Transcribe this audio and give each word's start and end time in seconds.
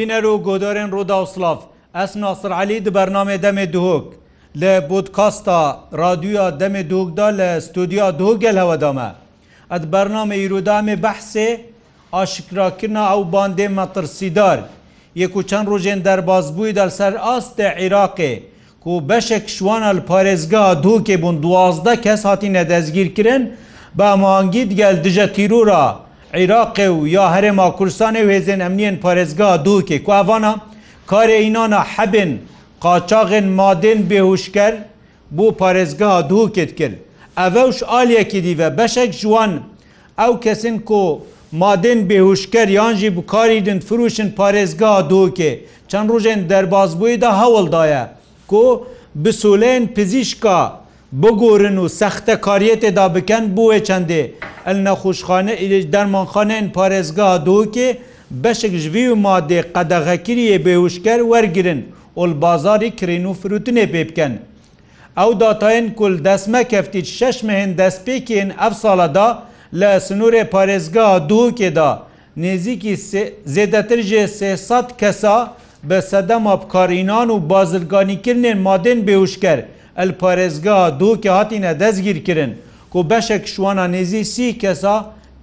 بینەر 0.00 0.24
و 0.32 0.34
گۆدارێن 0.48 0.90
ڕووداوسلاف 0.94 1.60
ئەس 1.96 2.12
ناسرعلی 2.24 2.78
دی 2.84 2.92
بەرنامێ 2.98 3.36
دەمێ 3.44 3.66
دوهۆک 3.74 4.06
لە 4.60 4.72
بودکاستا 4.90 5.60
رادیویا 6.02 6.46
دەمێ 6.60 6.82
دووکدا 6.90 7.28
لە 7.40 7.48
ستودیا 7.66 8.06
دوۆ 8.20 8.32
گەل 8.42 8.56
هەوەدامە 8.62 9.08
ئەت 9.72 9.84
بەرنامە 9.92 10.34
ئیرودامێ 10.42 10.96
بەحسێ 11.04 11.48
ئاشکراکردنا 12.14 13.04
ئەو 13.10 13.20
باندێ 13.34 13.66
مەترسیدار 13.78 14.58
یەک 15.22 15.32
و 15.38 15.42
چەند 15.50 15.66
ڕۆژێن 15.72 16.00
دەربازبووی 16.06 16.76
دەسەر 16.78 17.12
ئاستە 17.26 17.66
عێراقێ 17.80 18.32
کو 18.82 18.92
بەشێک 19.08 19.44
شوانە 19.56 19.90
لە 19.98 20.02
پارێزگا 20.10 20.64
دووکێ 20.84 21.16
بوون 21.22 21.36
دوازدە 21.44 21.94
کەس 22.04 22.20
هاتی 22.28 22.52
نەدەستگیرکردن 22.58 23.42
بە 23.96 24.04
ئەمانگیت 24.12 24.70
گەل 24.80 24.96
دژە 25.04 25.26
تیرورە 25.36 25.84
عێراقێ 26.38 26.88
و 26.96 27.00
یا 27.16 27.24
هەرێما 27.34 27.68
کوردستانی 27.78 28.22
وێزن 28.28 28.60
ئەمنیەن 28.64 28.96
پارێزگا 29.04 29.50
دووکێ 29.66 29.98
کووانا 30.08 30.54
کارێ 31.10 31.36
ئینانە 31.44 31.80
حەبن 31.94 32.30
قاچاغن 32.84 33.46
مادن 33.58 34.00
بێهوشکەر 34.10 34.74
بۆ 35.36 35.46
پارێزگا 35.60 36.12
دووکت 36.30 36.70
کرد 36.78 36.96
ئەڤەوش 37.38 37.78
ئالیەکی 37.90 38.40
دیڤە 38.46 38.68
بەشێک 38.78 39.10
جوان 39.22 39.52
ئەو 40.20 40.32
کەسن 40.44 40.76
کۆ 40.88 41.02
مادن 41.62 42.00
بێهوشکەر 42.08 42.68
یانجی 42.78 43.10
بکاریدن 43.16 43.78
فروشن 43.88 44.28
پارێزگا 44.38 44.92
دووکێ 45.12 45.52
چەند 45.90 46.08
ڕژێن 46.14 46.40
دەربازبوویدا 46.50 47.30
هەوڵدایە 47.40 48.04
کۆ 48.50 48.66
بسولێن 49.24 49.84
پزیشکا 49.96 50.60
بگۆرن 51.22 51.78
و 51.82 51.86
سەختە 51.98 52.34
کاریەتێدا 52.46 53.06
بکەن 53.14 53.44
بووێ 53.56 53.78
چەندێ 53.88 54.22
ئەل 54.66 54.78
نەخۆشخانە 54.86 55.54
ئیلش 55.62 55.84
دەرمانخانەن 55.94 56.66
پارێزگا 56.76 57.28
دۆکێ 57.48 57.88
بەشێک 58.42 58.74
ژوی 58.84 59.06
و 59.12 59.14
مادێ 59.24 59.60
قەدەغەکریە 59.74 60.56
بێوشکەر 60.66 61.20
وەرگرن 61.30 61.80
ئۆل 62.18 62.32
بازاری 62.42 62.90
کرین 62.98 63.26
و 63.26 63.32
فروتنێ 63.40 63.86
پێ 63.92 64.02
بکەن. 64.08 64.34
ئەو 65.18 65.30
داتاین 65.42 65.86
کول 65.98 66.14
دەسمە 66.26 66.62
کەفتی 66.72 67.02
شش 67.16 67.36
مهێن 67.46 67.72
دەستپێکێن 67.80 68.48
ئەف 68.60 68.72
ساڵەدا 68.82 69.28
لە 69.80 69.90
سنوورێ 70.06 70.44
پارێزگا 70.54 71.06
دووکێدا 71.30 71.90
نێزییکی 72.42 72.94
زێدەترژێ 73.54 74.22
سێسات 74.38 74.88
کەسا 75.00 75.38
بە 75.88 75.98
سەدەما 76.10 76.54
بکارینان 76.62 77.28
و 77.34 77.36
بازرگانیکردێن 77.50 78.58
مادێن 78.66 78.98
بێوشکرد. 79.06 79.66
ئەل 80.00 80.10
پارێزگا 80.22 80.80
دووکە 81.00 81.30
هاتیینە 81.38 81.72
دەستگیرکردن 81.82 82.52
کو 82.92 82.98
بەشێک 83.10 83.44
شوانە 83.52 83.84
نێزی 83.94 84.24
سی 84.34 84.48
کەسا 84.62 84.96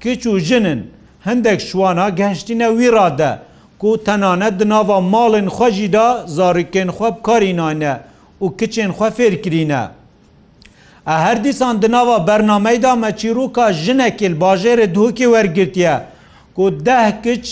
کچ 0.03 0.21
و 0.31 0.33
ژنن 0.47 0.81
هەندێک 1.27 1.59
شوانە 1.69 2.05
گەشتینە 2.19 2.67
ویرادە 2.79 3.31
کو 3.81 3.89
تەنانەت 4.05 4.55
دناوا 4.61 4.97
ماڵن 5.13 5.47
خۆژیدا 5.55 6.07
زارکێن 6.37 6.89
خوب 6.97 7.15
کارینانە 7.27 7.93
و 8.43 8.45
کچێن 8.59 8.91
خوا 8.97 9.09
فێرکرینە. 9.17 9.83
ئە 11.09 11.15
هەر 11.25 11.37
دیسان 11.45 11.75
دناوا 11.83 12.17
بەرنمەیدا 12.27 12.93
مەچیرروکە 13.03 13.65
ژنێکیل 13.83 14.33
باژێرە 14.41 14.85
دووکی 14.95 15.27
وەرگرتە 15.33 15.93
کو 16.55 16.63
ده 16.87 17.05
کچ 17.25 17.45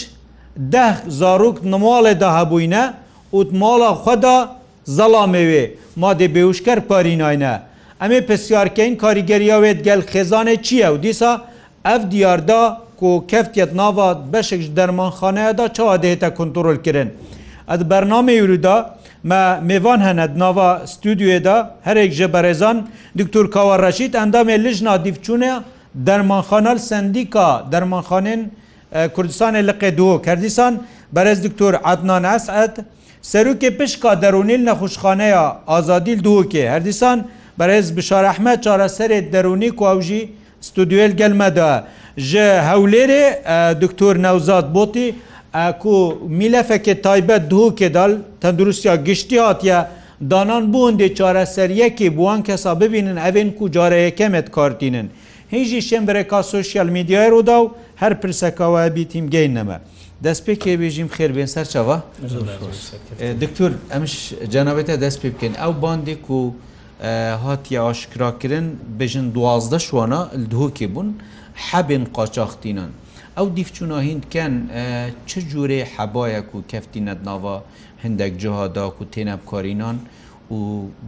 ده 0.73 0.93
زارک 1.19 1.55
نمالێدا 1.71 2.29
هەبووینە 2.37 2.83
وت 3.37 3.49
ماڵە 3.61 3.91
خۆدا 4.03 4.37
زەڵامەوێ 4.97 5.63
مادێ 6.01 6.27
بێوشکەر 6.35 6.79
پارین 6.89 7.19
ناینە 7.23 7.53
ئەمێ 8.01 8.19
پرسیارکەین 8.27 8.93
کاریگەریاوێت 9.03 9.79
گەل 9.87 10.01
خێزانێ 10.11 10.55
چییە 10.65 10.87
و 10.93 10.97
دیسا 11.05 11.31
ئەف 11.87 12.01
دیاردا 12.11 12.63
کو 12.99 13.09
کەفتێت 13.31 13.71
ناوات 13.79 14.17
بەشێک 14.33 14.61
دەرمانخانەیەدا 14.77 15.65
چاوا 15.75 15.95
دێتە 16.03 16.29
کنتترۆلکردن. 16.37 17.09
ئەد 17.71 17.81
بەرنامەی 17.91 18.39
ورودا 18.43 18.77
مە 19.29 19.41
میێوان 19.69 19.99
هەنەت 20.07 20.33
ناوا 20.43 20.69
ستودیوێدا 20.93 21.57
هەرێک 21.87 22.11
ژە 22.19 22.27
بەرێزان 22.35 22.77
دکتور 23.19 23.45
کاوەڕەشید 23.55 24.11
ئەندامێ 24.19 24.55
لژنا 24.65 24.93
دیفچوونە 25.05 25.53
دەرمانخانال 26.07 26.77
سندیکا 26.89 27.47
دەرمانخانێن 27.71 28.41
کوردستانی 29.15 29.61
لقێ 29.69 29.89
دوۆ 29.99 30.13
کردستان 30.27 30.73
بەرز 31.15 31.39
دکتور 31.47 31.73
عادنان 31.87 32.23
ئەسعەت 32.31 32.75
Serokê 33.31 33.71
pişka 33.77 34.11
derûnil 34.21 34.61
nexuşxaneya 34.69 35.45
azadîl 35.67 36.23
duhokê 36.23 36.63
herdîsan 36.69 37.27
berez 37.59 37.97
bişarehme 37.97 38.53
çareserê 38.53 39.19
derûnî 39.33 39.69
ku 39.75 39.85
ew 39.91 40.01
jî 40.01 40.21
studyoel 40.61 41.11
gelmede 41.11 41.83
ji 42.17 42.37
hewlêrê 42.69 43.25
doktor 43.81 44.15
Newzat 44.23 44.73
botî 44.75 45.15
ku 45.81 46.21
milefekê 46.41 47.01
taybet 47.01 47.41
duhokê 47.51 47.93
dal 47.93 48.11
tendurustiya 48.41 48.95
giştî 48.95 49.39
hatiye, 49.39 49.85
danan 50.21 50.73
bu 50.73 50.89
hûndê 50.89 51.13
çareseriyekê 51.13 52.17
buwan 52.17 52.43
kesa 52.43 52.81
bibînin 52.81 53.15
evên 53.15 53.51
ku 53.55 53.71
careyekemmet 53.71 54.51
kartînin. 54.51 55.09
Hêjî 55.51 55.81
şembereka 55.81 56.43
sosyal 56.43 56.87
medyayê 56.87 57.31
roda 57.31 57.57
ew 57.59 57.67
her 57.95 58.21
pirseka 58.21 58.83
we 58.87 58.95
bîtîm 58.99 59.29
geyn 59.29 59.55
neme. 59.55 59.79
دەست 60.25 60.41
پێ 60.45 60.53
کێبێژیم 60.63 61.09
خێر 61.15 61.31
بێن 61.37 61.49
سەر 61.55 61.67
چاوە 61.73 61.97
دکتور 63.43 63.71
ئەمش 63.93 64.13
جەنابێتە 64.53 64.95
دەست 65.03 65.17
پێ 65.21 65.29
بکەین 65.33 65.53
ئەو 65.61 65.73
باندێک 65.83 66.23
و 66.37 66.39
هاتی 67.45 67.75
ئاشکراکردن 67.83 68.65
بژن 68.99 69.27
دوازدە 69.35 69.79
شوانە 69.87 70.21
دهۆکێ 70.51 70.87
بوون 70.93 71.09
حەبێن 71.67 72.03
قاچاختینان 72.15 72.91
ئەو 73.37 73.47
دیفچوونا 73.57 73.97
هندکەن 74.09 74.53
چ 75.29 75.31
جوورێ 75.51 75.79
حەبایەک 75.95 76.49
و 76.55 76.57
کەفتینەت 76.71 77.19
ناوە 77.29 77.55
هەندێک 78.03 78.33
جهاداک 78.43 78.95
و 79.01 79.03
تێنەبکارینان 79.13 79.97
و 80.55 80.59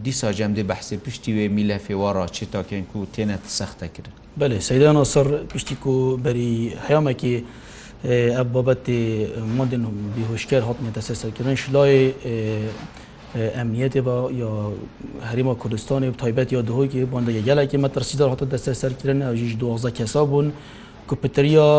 دیسا 0.04 0.30
جەمدە 0.38 0.62
بەحسێ 0.70 0.96
پشتی 1.04 1.32
وێ 1.36 1.44
میلە 1.56 1.78
فێوارا 1.86 2.24
چێتاکەن 2.36 2.82
و 2.98 3.00
تێنەت 3.14 3.44
سەختەکردن 3.58 4.14
بەێ 4.40 4.58
سەدان 4.68 4.96
سەر 5.14 5.26
پشتی 5.52 5.76
و 5.92 6.16
بەری 6.24 6.52
هەیامێکی 6.86 7.36
ئەب 8.06 8.52
بابەتی 8.54 9.26
مدن 9.58 9.82
بیهوشکر 10.14 10.62
هاتنیێتە 10.62 11.02
سەرسەرکردن 11.08 11.54
شلای 11.62 12.14
ئەمنیەتی 13.58 14.00
بە 14.06 14.16
یا 14.42 14.52
هەریما 15.30 15.54
کوردستانی 15.62 16.10
تایبەت 16.22 16.48
یا 16.56 16.62
دهۆکی 16.68 17.02
بۆندە 17.12 17.30
یەلێکی 17.48 17.78
مەترسیدار 17.84 18.28
هاتە 18.32 18.46
دەستە 18.54 18.72
سەرکردن 18.82 19.18
ئەو 19.26 19.34
ژیش 19.40 19.52
دوازە 19.62 19.90
کەسا 19.98 20.22
بوون 20.30 20.46
کوپتریا 21.08 21.70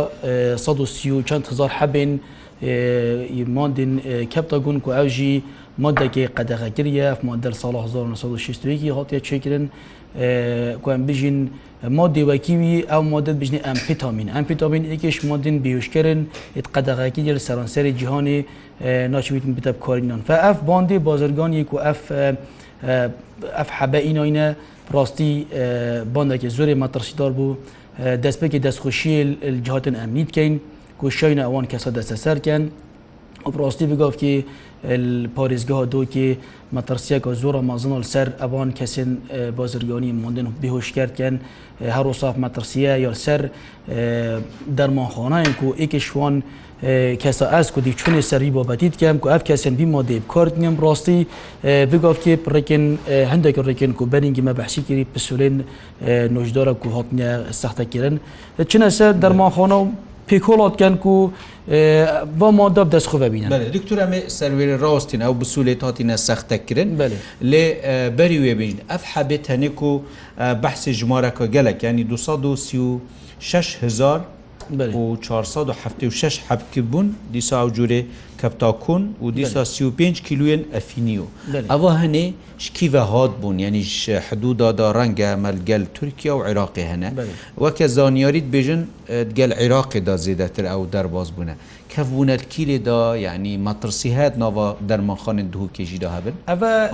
130 0.57 1.23
چەند 1.29 1.45
هزار 1.51 1.69
حەبین 1.79 2.11
ماندین 3.57 3.91
کەپتا 4.33 4.55
گون 4.65 4.79
کو 4.79 4.91
ئەو 4.91 5.07
ژی 5.15 5.43
مادەکی 5.81 6.25
قەدەغەکریە 6.37 7.07
مادەر 7.27 7.51
ساڵ 7.61 7.75
1960 7.75 8.65
هاتیە 8.97 9.19
چێکردن 9.27 9.65
کوم 10.83 11.05
بژین 11.07 11.49
مادی 11.87 12.21
وکیوی 12.23 12.81
او 12.91 13.01
ماده 13.01 13.33
بجنی 13.33 13.59
امپیتامین 13.63 14.29
امپیتامین 14.35 14.83
یکیش 14.85 15.25
مادین 15.25 15.57
بیوشکرن 15.63 16.19
ات 16.55 16.65
قدغکی 16.75 17.23
جل 17.25 17.37
سرانسر 17.39 17.89
جهانی 17.91 18.45
ناچویتن 19.11 19.53
بتب 19.55 19.79
کارینان 19.79 20.21
فا 20.27 20.33
اف 20.49 20.59
باندی 20.59 20.97
بازرگان 20.99 21.53
یک 21.53 21.73
و 21.73 21.77
اف 21.79 22.11
اف 23.61 23.69
حبه 23.71 23.97
اینا 23.97 24.23
اینه 24.23 24.55
راستی 24.91 25.45
بانده 26.13 26.37
که 26.37 26.49
زور 26.49 26.73
مطرشی 26.73 27.15
دار 27.15 27.31
بو 27.31 27.55
دست 28.23 28.43
بکی 28.43 28.59
دستخوشی 28.59 29.35
الجهات 29.43 29.87
امنیت 29.87 30.31
کن 30.31 30.59
که 31.01 31.09
شاین 31.09 31.39
اوان 31.39 31.65
کسا 31.65 31.89
دست 31.89 32.15
سر 32.15 32.37
کن 32.39 32.69
و 33.45 33.49
بڕاستی 33.55 33.85
بگوتکی 33.91 34.35
پارێزگەها 35.35 35.83
دۆکی 35.93 36.27
مەترسیەکە 36.75 37.31
زۆرە 37.41 37.61
مازن 37.69 37.93
سەر 38.13 38.27
ئەوان 38.41 38.69
کەسێن 38.79 39.09
بازرگانی 39.57 40.11
مندن 40.23 40.47
بهۆشکردکەن 40.61 41.35
هەرو 41.95 42.13
ساف 42.21 42.35
مەترسیە 42.43 42.93
یا 43.05 43.11
سەر 43.23 43.41
دەرمانخۆناین 44.77 45.49
و 45.65 45.69
ئێکشوان 45.81 46.35
کەسە 47.23 47.45
ئەس 47.55 47.67
کودی 47.75 47.91
چونێ 47.99 48.21
سەری 48.31 48.49
بابەتیت 48.57 48.95
کەم 49.01 49.15
و 49.23 49.27
ئەف 49.31 49.41
کەسن 49.49 49.73
بیما 49.79 50.01
دێب 50.09 50.23
کارتنیم 50.33 50.75
ڕاستی 50.83 51.19
بگاتکێ 51.91 52.33
ڕێکن 52.53 52.83
هەندێک 53.31 53.55
ڕێکن 53.67 53.91
و 54.01 54.05
بەرنگی 54.13 54.43
مە 54.47 54.53
بەحشی 54.59 54.81
کردی 54.87 55.05
پسولێن 55.13 55.55
نوژدارە 56.35 56.73
و 56.85 56.89
هاتنە 56.97 57.29
سەختەکردن 57.61 58.15
چنە 58.71 58.87
سەر 58.97 59.11
دەرمانخۆنە 59.23 59.77
و 59.83 59.87
پێکۆڵاتگەن 60.29 60.93
و 61.05 61.15
بۆ 62.39 62.49
مادە 62.57 62.83
دەستخۆە 62.93 63.29
بینە 63.33 63.47
دکتورە 63.77 64.05
سەروێ 64.37 64.65
ڕاستین 64.83 65.21
ئەو 65.25 65.33
بسوولێ 65.41 65.73
هاتیینە 65.87 66.15
سەختەکردن 66.27 66.89
لێ 67.51 67.65
بەری 68.17 68.39
وێبین 68.43 68.77
ئەف 68.91 69.03
حەبێت 69.13 69.43
هەنێک 69.51 69.77
و 69.89 69.91
بەحسی 70.63 70.91
ژمارەکە 70.99 71.45
گەلک 71.55 71.77
ینی 71.87 72.03
236 72.13 73.67
هزار 73.83 74.19
و 74.97 75.01
476 75.21 76.39
حەبکرد 76.49 76.85
بوون 76.91 77.07
دیسا 77.33 77.59
و 77.67 77.69
جوورێ 77.77 78.01
کەپتاکون 78.41 79.03
و 79.23 79.31
دیسا 79.37 79.63
35 79.65 80.21
کیلوێن 80.27 80.61
ئەفینی 80.75 81.17
و 81.23 81.25
ئەوە 81.71 81.91
هەنێ 82.01 82.25
شکیڤە 82.65 83.03
هاات 83.11 83.31
بوون 83.41 83.57
یعنیش 83.65 84.09
حدودادا 84.27 84.87
ڕەنگە 84.97 85.29
مەلگەل 85.45 85.83
تورکیا 85.95 86.33
و 86.37 86.43
عێراقی 86.47 86.85
هەنە 86.91 87.09
وەکە 87.63 87.85
زانیاریت 87.95 88.45
بێژن 88.53 88.81
گەل 89.37 89.51
عێراقیدا 89.61 90.15
زێدەتر 90.25 90.65
ئەو 90.71 90.81
دەرباز 90.93 91.27
بوونە 91.35 91.55
کەفبوونەت 91.95 92.43
کیلێدا 92.53 93.01
یعنی 93.25 93.53
مەترسی 93.67 94.09
هاات 94.17 94.33
ناوە 94.43 94.65
دەرمانخانن 94.89 95.47
دوو 95.53 95.67
کێژیدا 95.75 96.09
هەبن 96.15 96.35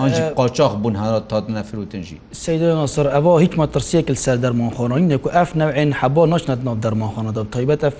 ئەڤ 0.02 0.14
قاچاق 0.40 0.74
بوون 0.82 0.96
هەرا 1.02 1.20
تاتنە 1.32 1.62
فرروتنجی 1.70 2.18
سیدۆ 2.46 2.68
ناسر 2.80 3.08
ئەوە 3.16 3.34
هیچ 3.44 3.54
مەترسیەکل 3.62 4.16
سەر 4.26 4.38
دەرمانخۆنەوە 4.46 5.00
نەکو 5.14 5.30
ئەف 5.38 5.50
نەوێن 5.62 5.92
حەبا 6.02 6.24
ناچنەت 6.34 6.62
ناو 6.68 6.76
دەرمانخانەدا 6.86 7.42
تایبەت 7.56 7.82
ئەف 7.88 7.96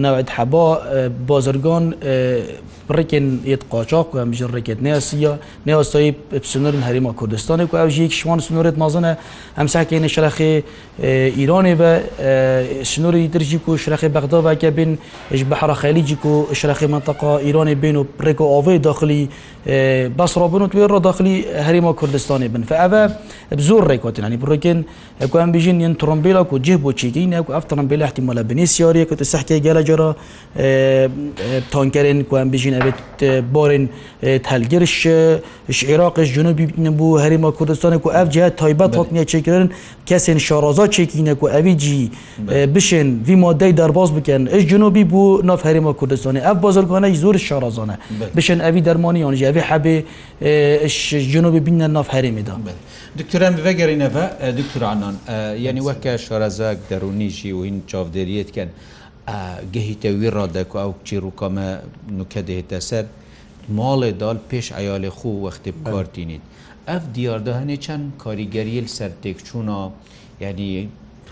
ناوێت 0.00 0.28
حەبا 0.36 0.66
بازرگان 1.28 1.84
ڕێکێن 2.96 3.26
یت 3.52 3.62
قاچاق 3.72 4.06
و 4.14 4.16
ئەمژر 4.22 4.50
ڕێکێت 4.56 4.78
نێسیە 4.86 5.34
نێوەستایی 5.68 6.10
سنورن 6.52 6.82
هەریما 6.88 7.12
کوردستانی 7.18 7.64
و 7.72 7.74
ئەوژی 7.82 8.06
شوان 8.18 8.38
سنوورێت 8.46 8.76
مازنە 8.82 9.12
ئەم 9.58 9.68
ساکەینە 9.74 10.08
شەرەخی 10.14 10.52
ئیرانێ 11.38 11.74
بە 11.80 11.90
سنووری 12.92 13.28
درژی 13.34 13.58
و 13.68 13.72
شرەخی 13.84 14.08
بەغداواکە 14.16 14.68
بین 14.78 14.90
ش 15.38 15.40
بە 15.50 15.54
حراخەلیجی 15.60 16.16
و 16.26 16.46
شرەخی 16.60 16.86
منطقا 16.94 17.32
ئیرانی 17.46 17.74
بین 17.74 17.96
و 17.96 18.04
پرێک 18.18 18.40
و 18.40 18.44
ئاوی 18.52 18.78
داخلی 18.78 19.22
بەسڕابن 20.18 20.62
و 20.64 20.66
توێ 20.72 20.86
ڕۆ 20.92 20.98
داخلی 21.08 21.36
هەریما 21.66 21.92
کوردستانی 22.00 22.48
بن 22.48 22.62
فەوە 22.70 23.02
زۆر 23.68 23.82
ڕێکاتینانی 23.90 24.36
بڕێکن 24.42 24.78
ئەکوان 25.22 25.50
بژین 25.54 25.78
ین 25.84 25.94
ترمبیلا 26.00 26.42
و 26.52 26.58
جێ 26.66 26.76
بۆ 26.84 26.90
چێکی 27.00 27.24
نەکو 27.32 27.50
ئەف 27.56 27.64
ترمبیل 27.70 28.00
احتیممەە 28.06 28.42
بنی 28.50 28.66
سیارەیە 28.74 29.06
کە 29.10 29.14
سەحکە 29.32 29.56
گەلە 29.66 29.81
جارا 29.88 30.08
تانکەرن 31.72 32.20
کوان 32.28 32.48
بژین 32.54 32.74
ئەبێت 32.80 33.00
بارن 33.54 33.84
تەلگرش 34.46 34.96
عێراقش 35.90 36.28
جنوبی 36.36 36.64
بوو 36.98 37.20
هەریما 37.24 37.50
کوردستانە 37.58 37.96
و 38.06 38.08
ئەف 38.16 38.28
جهات 38.34 38.52
تایبەت 38.62 38.92
هاتنیە 38.98 39.24
چێکردن 39.32 39.68
کەسێن 40.08 40.38
شارازا 40.46 40.84
چێکینە 40.96 41.32
و 41.42 41.44
ئەویجی 41.54 42.04
بشێن 42.74 43.08
وی 43.26 43.36
مادەی 43.44 43.72
دەرباز 43.80 44.10
بکەن 44.16 44.42
ئش 44.56 44.62
جنوبی 44.72 45.04
بوو 45.12 45.40
ناف 45.50 45.60
هەریما 45.68 45.92
کوردستانی 46.00 46.40
ئەف 46.46 46.56
بازرگانە 46.64 47.08
زۆر 47.24 47.36
شارازانە 47.48 47.96
بشێن 48.36 48.58
ئەوی 48.64 48.80
دەرمانیان 48.88 49.34
ژەوی 49.42 49.62
حەبێ 49.70 49.96
جنوبی 51.32 51.60
بینە 51.66 51.88
ناف 51.96 52.08
هەرێمیدا 52.14 52.54
دکتۆران 53.20 53.54
بەگەڕینەوە 53.64 54.24
دکتورانان 54.58 55.14
یعنی 55.66 55.80
وەکە 55.88 56.12
شارازاک 56.26 56.78
دەرونیژی 56.90 57.52
و 57.56 57.60
هین 57.66 57.76
چاودێریتکەن. 57.90 58.70
گەهیتە 59.74 60.10
ویڕادەک 60.20 60.70
ئەو 60.80 60.92
چیر 61.06 61.24
و 61.30 61.32
کامە 61.40 61.68
نوکە 62.18 62.40
دێتە 62.48 62.78
سەر 62.88 63.04
ماڵێ 63.76 64.10
دال 64.20 64.38
پێش 64.50 64.66
ئەیاڵێ 64.76 65.10
خو 65.18 65.28
وەختی 65.44 65.72
بکارتینیت 65.78 66.44
ئەف 66.90 67.02
دیاردە 67.14 67.52
هەنێ 67.60 67.76
چەند 67.84 68.04
کاریگەریل 68.24 68.86
سەر 68.96 69.12
تێکچوونا 69.22 69.80
یعنی 70.44 70.70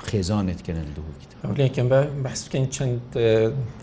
خێزانت 0.08 0.60
کردن 0.66 0.88
دووکیت 0.96 1.30
ئەوکەم 1.44 1.86
بە 1.92 2.00
بەحسکەین 2.24 2.66
چەند 2.76 3.00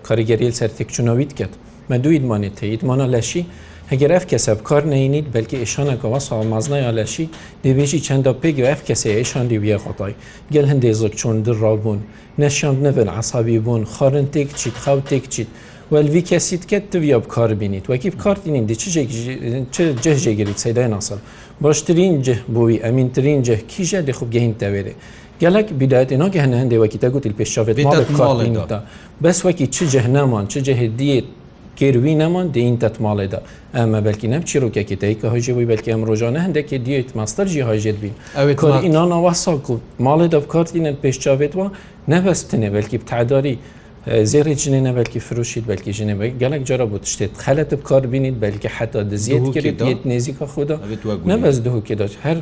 کاریگەریل 0.08 0.54
سەر 0.60 0.70
تێکچوونەویت 0.78 1.32
کرد 1.40 1.54
مە 1.90 1.96
دوو 2.04 2.14
ئیدمانێت 2.18 2.56
تەیتمانە 2.62 3.08
لەشی 3.16 3.44
ئەگەر 3.92 4.12
ئەف 4.16 4.26
کەسە 4.32 4.52
بکار 4.60 4.84
نینیت 4.92 5.28
بەلکی 5.36 5.58
ئێشانەکەەوە 5.62 6.20
ساڵمازنای 6.30 6.82
یاالەشی 6.86 7.26
دەبێژی 7.66 8.00
چەندە 8.08 8.32
پێگە 8.42 8.64
ئەف 8.72 8.82
کەسێ 8.90 9.10
ئێشاندی 9.20 9.60
ویە 9.64 9.78
خۆتای 9.84 10.14
گەل 10.54 10.66
هەندێ 10.72 10.92
زۆر 11.00 11.12
چۆن 11.20 11.36
درڕاوبوون 11.46 12.00
نەشاند 12.42 12.80
نەبن 12.86 13.10
عسابی 13.20 13.60
بوون 13.66 13.84
خارن 13.94 14.28
تێک 14.34 14.50
چیت 14.62 14.78
خاو 14.84 15.00
تێک 15.10 15.24
چیت 15.34 15.50
وەلوی 15.94 16.24
کەسیت 16.30 16.64
کە 16.70 16.78
تویا 16.92 17.18
بکار 17.26 17.50
بینیت 17.62 17.86
وەکی 17.92 18.10
بکارتینین 18.16 18.64
دی 18.70 18.76
جەژێگەری 20.04 20.56
سەدای 20.64 20.88
ناسەر 20.96 21.20
باشترین 21.64 22.16
جه 22.26 22.36
بووی 22.56 22.78
ئەمینترین 22.86 23.40
جه 23.48 23.56
کیژە 23.72 24.00
دەخوب 24.10 24.30
گەهین 24.36 24.54
تەوێرێ 24.62 24.96
gelek 25.44 25.68
bidayetênagehne 25.82 26.58
hindê 26.64 26.78
wekî 26.84 27.00
te 27.04 27.08
gotil 27.14 27.34
pêşavê 27.42 27.74
bes 29.26 29.40
wekî 29.48 29.66
çi 29.76 29.86
cehneman 29.94 30.46
çi 30.52 30.60
cehediyê 30.68 31.20
کێروی 31.80 32.16
نەمان 32.22 32.46
دین 32.56 32.76
تەتماڵێدا 32.84 33.40
ئەمە 33.78 34.00
بەلکی 34.06 34.28
نەم 34.34 34.44
چیرۆکێکی 34.50 34.96
تایی 35.02 35.16
کە 35.22 35.28
هەژێەوەی 35.36 35.68
بەلکی 35.72 35.90
ئەم 35.94 36.02
ڕۆژانە 36.10 36.40
هەندێکی 36.46 36.78
دیێت 36.86 37.10
ماستەرژی 37.20 37.64
هەژێت 37.70 37.98
بین 38.04 38.16
ئەوێ 38.40 38.54
کۆینانا 38.62 39.18
وەساکو 39.26 39.76
ماڵێ 40.06 40.28
دەبکارتینە 40.36 40.92
پێشچاوێتەوە 41.04 41.68
نەبەستنێ 42.12 42.70
بەلکی 42.76 42.98
بتعداری 43.04 43.56
زێری 44.32 44.56
جنێنە 44.64 44.92
بەلکی 44.98 45.20
فرۆشیت 45.28 45.64
بەلکی 45.72 45.92
ژنەوەی 45.98 46.32
گەلک 46.42 46.62
جارە 46.70 46.86
بۆ 46.92 46.98
شتێت 47.14 47.32
خەلت 47.46 47.70
بکار 47.80 48.04
بینیت 48.14 48.36
بەلکی 48.44 48.70
حتا 48.78 49.02
دزیێت 49.12 49.46
کردیت 49.56 50.02
نێزیکە 50.12 50.46
خوددا 50.54 50.76
نەبەست 51.32 51.60
دووکێداش 51.66 52.14
هەر 52.26 52.38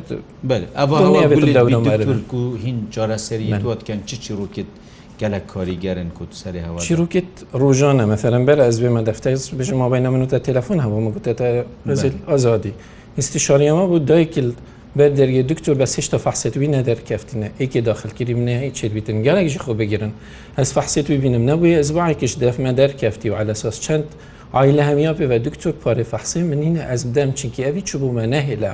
هین 2.64 2.78
جارە 2.94 3.16
سەری 3.26 3.46
دواتکەن 3.62 3.98
چی 4.08 4.16
چی 4.24 4.32
ڕووکێت. 4.40 4.70
gelek 5.18 5.48
karîgerin 5.48 6.10
ku 6.10 6.26
tu 6.30 6.36
serê 6.36 6.62
heva 6.66 6.78
çîrokît 6.78 7.24
rojane 7.54 8.06
meferem 8.06 8.46
ber 8.46 8.58
ez 8.58 8.82
bê 8.82 8.88
me 8.88 9.06
defteyiz 9.06 9.52
bêje 9.58 9.74
mabeyna 9.74 10.10
min 10.10 10.26
te 10.26 10.42
telefon 10.42 10.78
heba 10.78 11.00
me 11.00 11.10
gote 11.10 11.36
te 11.36 11.64
rezil 11.86 12.12
azadî 12.28 12.72
İstişariyama 13.16 13.90
bu 13.90 14.08
daykil 14.08 14.50
ber 14.98 15.10
dergê 15.10 15.48
diktor 15.48 15.78
bes 15.78 15.98
hiç 15.98 16.08
te 16.08 16.18
fehset 16.18 16.54
wî 16.54 16.72
ne 16.72 16.86
derkeftine 16.86 17.50
ekê 17.60 17.86
daxilkirî 17.86 18.34
min 18.34 18.46
hey 18.46 18.68
çêbitin 18.70 19.22
gelek 19.22 19.48
ji 19.48 19.56
xwe 19.58 19.78
bigirin 19.78 20.12
ez 20.58 20.74
fehset 20.74 21.06
wî 21.06 21.22
bînim 21.22 21.46
nebûye 21.46 21.78
ez 21.78 21.94
baekîş 21.94 22.40
def 22.40 22.58
me 22.58 22.76
derkeftî 22.76 23.28
û 23.28 23.42
elesas 23.44 23.80
çend 23.80 24.04
aile 24.52 24.84
hemyape 24.84 25.28
ve 25.28 25.44
diktor 25.44 25.72
parê 25.84 26.04
fehsê 26.04 26.42
min 26.42 26.62
yine 26.62 26.86
ez 26.92 27.10
bidem 27.10 27.32
çinkî 27.32 27.64
evî 27.64 27.78
çûbû 27.80 28.12
me 28.12 28.22
nehêle 28.36 28.72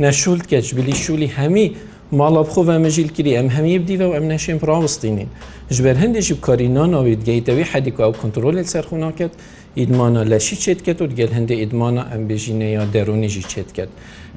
neşûlt 0.00 0.48
geç 0.48 0.76
bilî 0.76 0.90
şûlî 0.92 1.28
hemî 1.28 1.72
ماڵە 2.20 2.42
بخۆە 2.48 2.76
مەژیلگیری 2.84 3.32
ئەم 3.38 3.48
هەمی 3.56 3.78
بدیوە 3.82 4.04
و 4.10 4.12
ئەم 4.16 4.26
نەشێن 4.32 4.58
پراوەستینین 4.62 5.28
ژبەر 5.76 5.96
هەندێکی 6.02 6.34
کاری 6.46 6.68
ناناوێت 6.76 7.20
گەیتەوەی 7.28 7.66
حەدیکا 7.72 8.04
و 8.10 8.14
کنترۆلێت 8.22 8.68
سەرخۆ 8.74 8.96
ناکەێت 9.04 9.32
ئیدمانە 9.80 10.22
لەشی 10.32 10.56
چێتکەێت 10.64 10.98
و 11.02 11.06
گەل 11.18 11.30
هەندێ 11.36 11.54
ئیدمانە 11.62 12.02
ئەم 12.12 12.22
بێژینە 12.28 12.68
یا 12.76 12.84
دەرونیژی 12.94 13.44
چێتکەێت 13.52 13.90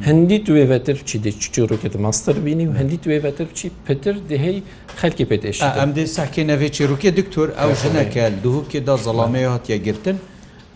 هەندی 0.08 0.40
توێڤەتر 0.46 0.98
چی 1.08 1.18
دچیڕووکێت 1.26 1.96
ماستر 2.04 2.36
بینی 2.46 2.66
و 2.70 2.74
هەندی 2.80 2.98
توێڤەتر 3.04 3.48
چی 3.58 3.68
پتر 3.88 4.16
دهەی 4.32 4.58
خەلکی 5.00 5.26
پێتش 5.30 5.58
ئەم 5.80 5.92
دێ 5.98 6.04
ساکێ 6.18 6.44
نەوێ 6.50 6.70
چێروکێ 6.78 7.10
دکتۆر 7.20 7.50
ئەو 7.60 7.70
ژنەکە 7.82 8.24
دووکێدا 8.44 8.96
زەڵامەیە 9.06 9.50
هاتیە 9.56 9.78
گرتن 9.86 10.18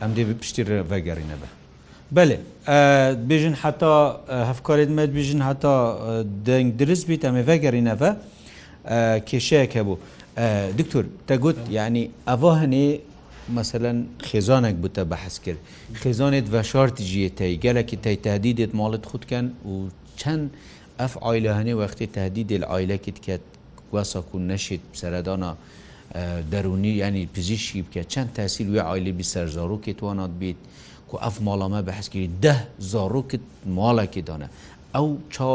ئەم 0.01 0.11
دێ 0.15 0.21
پشتی 0.41 0.61
ڤەگەڕینەبە 0.69 1.49
بەێ 2.15 2.37
بێژن 3.29 3.55
حتا 3.61 3.95
هەفکارێت 4.49 4.89
مەد 4.97 5.11
بژن 5.17 5.41
حتا 5.49 5.75
دەنگ 6.47 6.67
درست 6.81 7.05
بیت 7.09 7.21
ئەمێ 7.27 7.41
ڤگەڕینەڤە 7.49 8.11
کێشەیەکە 9.29 9.81
بوو 9.87 9.97
دکتور 10.79 11.03
تەگوت 11.29 11.57
یعنی 11.77 12.03
ئەڤ 12.29 12.55
هەنێ 12.61 12.87
مەسەەن 13.55 13.97
خێزانێک 14.29 14.75
بتە 14.83 15.03
بەحس 15.11 15.35
کرد 15.45 15.61
خێزانێت 16.01 16.47
بەشارتی 16.55 17.03
ژیەتەی 17.11 17.53
گەلێکی 17.65 17.97
تەیتەدی 18.05 18.51
دێت 18.59 18.71
ماڵت 18.79 19.03
خودکەن 19.11 19.45
و 19.71 19.75
چەند 20.21 20.45
ئەف 20.99 21.13
ئایلە 21.25 21.51
هەنێ 21.59 21.73
وەختی 21.81 22.07
تهدی 22.15 22.43
دێ 22.49 22.57
ئایلەکت 22.71 23.17
کات 23.25 23.43
وەسەکو 23.95 24.35
نەشێت 24.49 24.83
سەردانە 25.01 25.51
دەرونی 26.51 26.93
ینی 27.03 27.23
پزیشکی 27.35 27.81
بکە 27.85 28.01
چەند 28.13 28.29
تاسییل 28.37 28.67
وێ 28.75 28.81
ئایلی 28.89 29.13
بی 29.17 29.25
سەرزارۆکێت 29.33 29.99
وانات 30.03 30.33
بیت. 30.41 30.59
کو 31.11 31.15
ئەف 31.27 31.35
ماڵامە 31.47 31.79
بە 31.87 31.91
حسکی 31.99 32.29
ده 32.43 32.55
زارۆکت 32.91 33.43
ماڵێکی 33.77 34.21
داە 34.27 34.47
ئەو 34.95 35.07
چا 35.33 35.47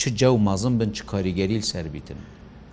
چ 0.00 0.02
جە 0.18 0.28
و 0.34 0.36
مازم 0.48 0.74
بن 0.78 0.90
چ 0.96 0.98
کاریگەریل 1.10 1.62
سربیتن 1.72 2.18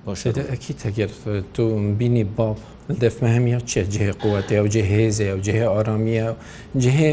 باشکی 0.05 0.73
تەگەر 0.83 1.09
تۆ 1.55 1.63
بینی 1.99 2.23
باب 2.37 2.57
دەفمەهمیە 3.03 3.59
چێ 3.71 3.83
جێ 3.93 4.05
قوتێ 4.21 4.57
و 4.63 4.67
جێهێزێ 4.73 5.29
و 5.35 5.39
جێهێ 5.45 5.65
ئارامیە 5.73 6.27
و 6.31 6.35
جێهێ 6.83 7.11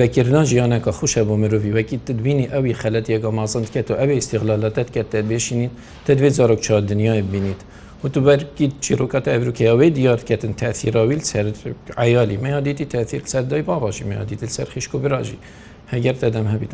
vekirna 0.00 0.42
jiyyaneka 0.50 0.92
xuşe 0.98 1.22
bû 1.28 1.34
mirovî 1.42 1.70
wekî 1.78 1.98
tidbînî 2.06 2.46
ew 2.58 2.66
xelet 2.82 3.06
yeka 3.14 3.30
mazin 3.38 3.62
diket 3.66 3.88
û 3.92 3.94
ew 4.04 4.10
îstiqlaltet 4.20 4.88
ket 4.94 5.06
te 5.12 5.20
bêşînîn 5.32 5.70
te 6.06 6.12
divê 6.18 6.30
zarok 6.38 6.60
ça 6.66 6.74
dinyayê 6.90 7.24
binît. 7.32 7.60
وتبەرکی 8.04 8.66
چیرۆکەتە 8.86 9.28
ئەروکیاوەی 9.36 9.90
دیارکەتن 9.98 10.52
تاثیراویل 10.60 11.18
سەر 11.32 11.46
عیالی 11.96 12.36
مەیادیتی 12.42 12.84
تاثیر 12.84 13.22
سەردای 13.32 13.62
باباشی 13.68 14.04
مەیادیت 14.10 14.44
سەر 14.56 14.68
خشک 14.76 14.94
و 14.94 14.98
براژی 14.98 15.38
هەگەر 15.92 16.14
دەدەم 16.22 16.46
هەبیت 16.52 16.70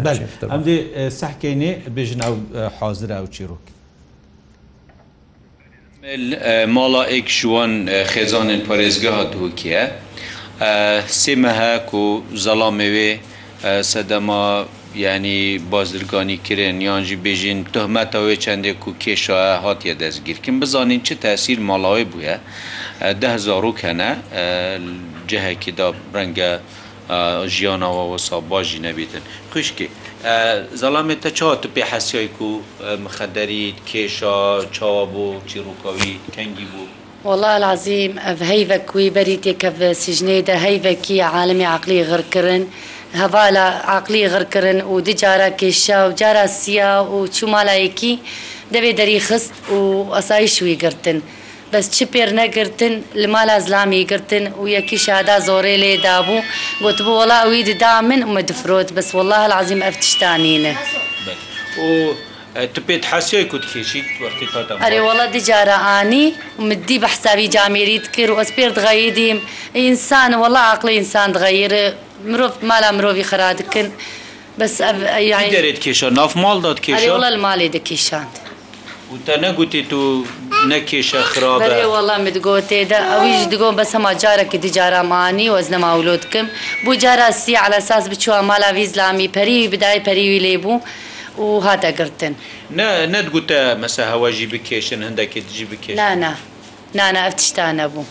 ئەمدی 0.52 0.76
سەحکەینێ 1.20 1.72
بژن 1.96 2.20
ئەو 2.26 2.34
حاضرا 2.78 3.18
و 3.22 3.26
چیرۆک. 3.34 3.64
ماڵا 6.74 7.02
ئێک 7.12 7.28
شووان 7.28 7.72
خێزانن 8.04 8.60
پەرێزگە 8.68 9.10
هاتووکیە 9.18 9.84
سێمە 11.22 11.52
هەک 11.60 11.90
و 12.02 12.20
زەڵامەوێ 12.44 13.10
سەدەما 13.92 14.46
ینی 14.94 15.58
بازرگانی 15.70 16.36
کرن 16.42 16.80
یانجی 16.80 17.16
بێژین 17.24 17.70
تهمەتەوەی 17.74 18.36
چندێک 18.44 18.82
و 18.88 18.90
کێشایە 19.02 19.62
هاتیە 19.64 19.94
دەستگیرکن 20.02 20.56
بزانین 20.60 21.00
چه 21.06 21.14
تاثیر 21.14 21.58
ماڵاوی 21.70 22.04
بووە 22.12 22.36
دهزارو 23.22 23.72
کەنە 23.82 24.10
جەهێکیدا 25.30 25.88
ڕەنگە 26.16 26.50
ژیانەوەوە 27.54 28.18
ساباژی 28.26 28.78
نەبیتن 28.86 29.22
خوشکی 29.52 29.88
زەڵامی 30.80 31.16
تە 31.22 31.28
چاوە 31.38 31.66
پێ 31.74 31.82
حەسیایی 31.92 32.30
و 32.48 32.50
مخەدەریت 33.04 33.78
کێشە 33.90 34.38
چاوە 34.76 35.04
بوو 35.12 35.30
چیرروکاوی 35.48 36.14
تەنگی 36.34 36.66
بوو 36.72 36.84
والله 37.24 37.46
العظيم 37.60 38.18
هيفك 38.40 38.94
وي 38.96 39.10
بريتك 39.10 39.68
في 39.78 39.94
سجنيدة 39.94 40.54
هيفك 40.58 41.04
عالمي 41.36 41.64
عقلي 41.64 42.02
غير 42.04 42.20
كرن 42.34 42.64
هەوا 43.18 43.48
لە 43.56 43.66
عقلی 43.94 44.28
غڕکردن 44.32 44.78
و 44.82 44.94
دجارە 45.04 45.50
کێشا 45.60 45.98
و 46.08 46.12
جارە 46.20 46.46
سیا 46.46 46.94
و 47.12 47.26
چوومالایەکی 47.26 48.14
دەبێت 48.74 48.96
دەری 49.00 49.20
خست 49.26 49.54
و 49.70 49.78
ئەسایی 50.16 50.48
شووی 50.54 50.74
گرتن 50.82 51.18
بەس 51.72 51.86
چ 51.94 51.96
پێر 52.12 52.30
نەگرتن 52.40 52.94
لە 53.20 53.26
مالا 53.34 53.56
زلامی 53.66 54.04
گرتن 54.10 54.44
و 54.60 54.64
یەکی 54.76 54.98
شادا 55.06 55.36
زۆرە 55.48 55.74
لێدا 55.82 56.16
بوو 56.26 56.42
گوتبوو 56.84 57.20
وڵا 57.22 57.38
ئەوی 57.42 57.62
ددا 57.70 58.00
من 58.10 58.20
ئمە 58.28 58.42
دفرۆت 58.50 58.88
بەس 58.96 59.08
وله 59.14 59.38
العزیم 59.46 59.80
ئەفتشتانینە. 59.82 60.72
تو 62.74 62.80
پێت 62.86 63.02
حسیۆی 63.10 63.44
کوت 63.50 63.64
کێشیت 63.70 64.06
وەختی 64.22 64.46
پاتە 64.52 64.70
ئەرێ 64.84 65.00
وڵە 65.06 65.26
دیجارەانی 65.34 66.26
مدی 66.68 66.98
بە 67.02 67.06
حساوی 67.14 67.46
جامیریت 67.54 68.06
کرد 68.14 68.30
و 68.30 68.40
ئەس 68.42 68.50
پێر 68.56 68.70
دغەیدیم 68.78 69.38
ئینسان 69.80 70.32
وڵە 70.42 70.62
عقلی 70.72 70.92
ئینسان 70.98 71.28
دغەیر 71.36 71.72
مرۆڤ 72.30 72.52
مالا 72.68 72.90
مرۆڤی 72.96 73.24
خراردکن 73.30 73.88
بەس 74.58 74.74
دەرێت 75.56 75.78
کێشە 75.84 76.06
ناف 76.18 76.32
ماڵدات 76.42 76.78
کێشە 76.84 77.08
وڵە 77.14 77.30
ماڵێ 77.46 77.66
دەکیشاند 77.76 78.34
وتە 79.12 79.34
نەگوتی 79.44 79.82
تو 79.90 80.00
نەکێشە 80.70 81.20
خراپە 81.32 81.72
وەڵام 81.94 82.24
دگۆتێدا 82.36 82.98
ئەویش 83.10 83.42
دگۆم 83.52 83.74
بە 83.80 83.84
سەما 83.92 84.12
جارەکی 84.22 84.58
دیجارامانی 84.64 85.52
وەزنەماولۆ 85.56 86.14
دکم 86.22 86.46
بوو 86.84 86.94
جارە 87.02 87.28
سی 87.42 87.54
على 87.64 87.80
ساس 87.88 88.04
بچووە 88.12 88.40
مالا 88.48 88.70
ویزلامی 88.76 89.28
پەری 89.36 89.68
بدای 89.72 90.00
پەریوی 90.06 90.40
لێ 90.46 90.56
بوو. 90.64 90.78
و 91.38 91.46
هاتەگرتن 91.66 92.34
نەتگوتە 93.14 93.58
مەسە 93.82 94.02
هەواژی 94.12 94.46
بکێشن 94.52 95.00
هەندێکی 95.06 95.40
دژی 95.48 95.66
بکێ 95.72 95.92
نانا 96.00 96.32
نانا 96.98 97.20
ئەف 97.26 97.34
تشتانە 97.40 97.86
بوو 97.92 98.06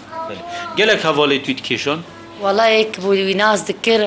گەلک 0.78 1.00
هەواڵی 1.08 1.40
تویت 1.46 1.60
کێشۆن 1.68 2.00
وەڵایەک 2.46 2.94
بووی 3.04 3.34
ناز 3.44 3.60
دکرد 3.68 4.04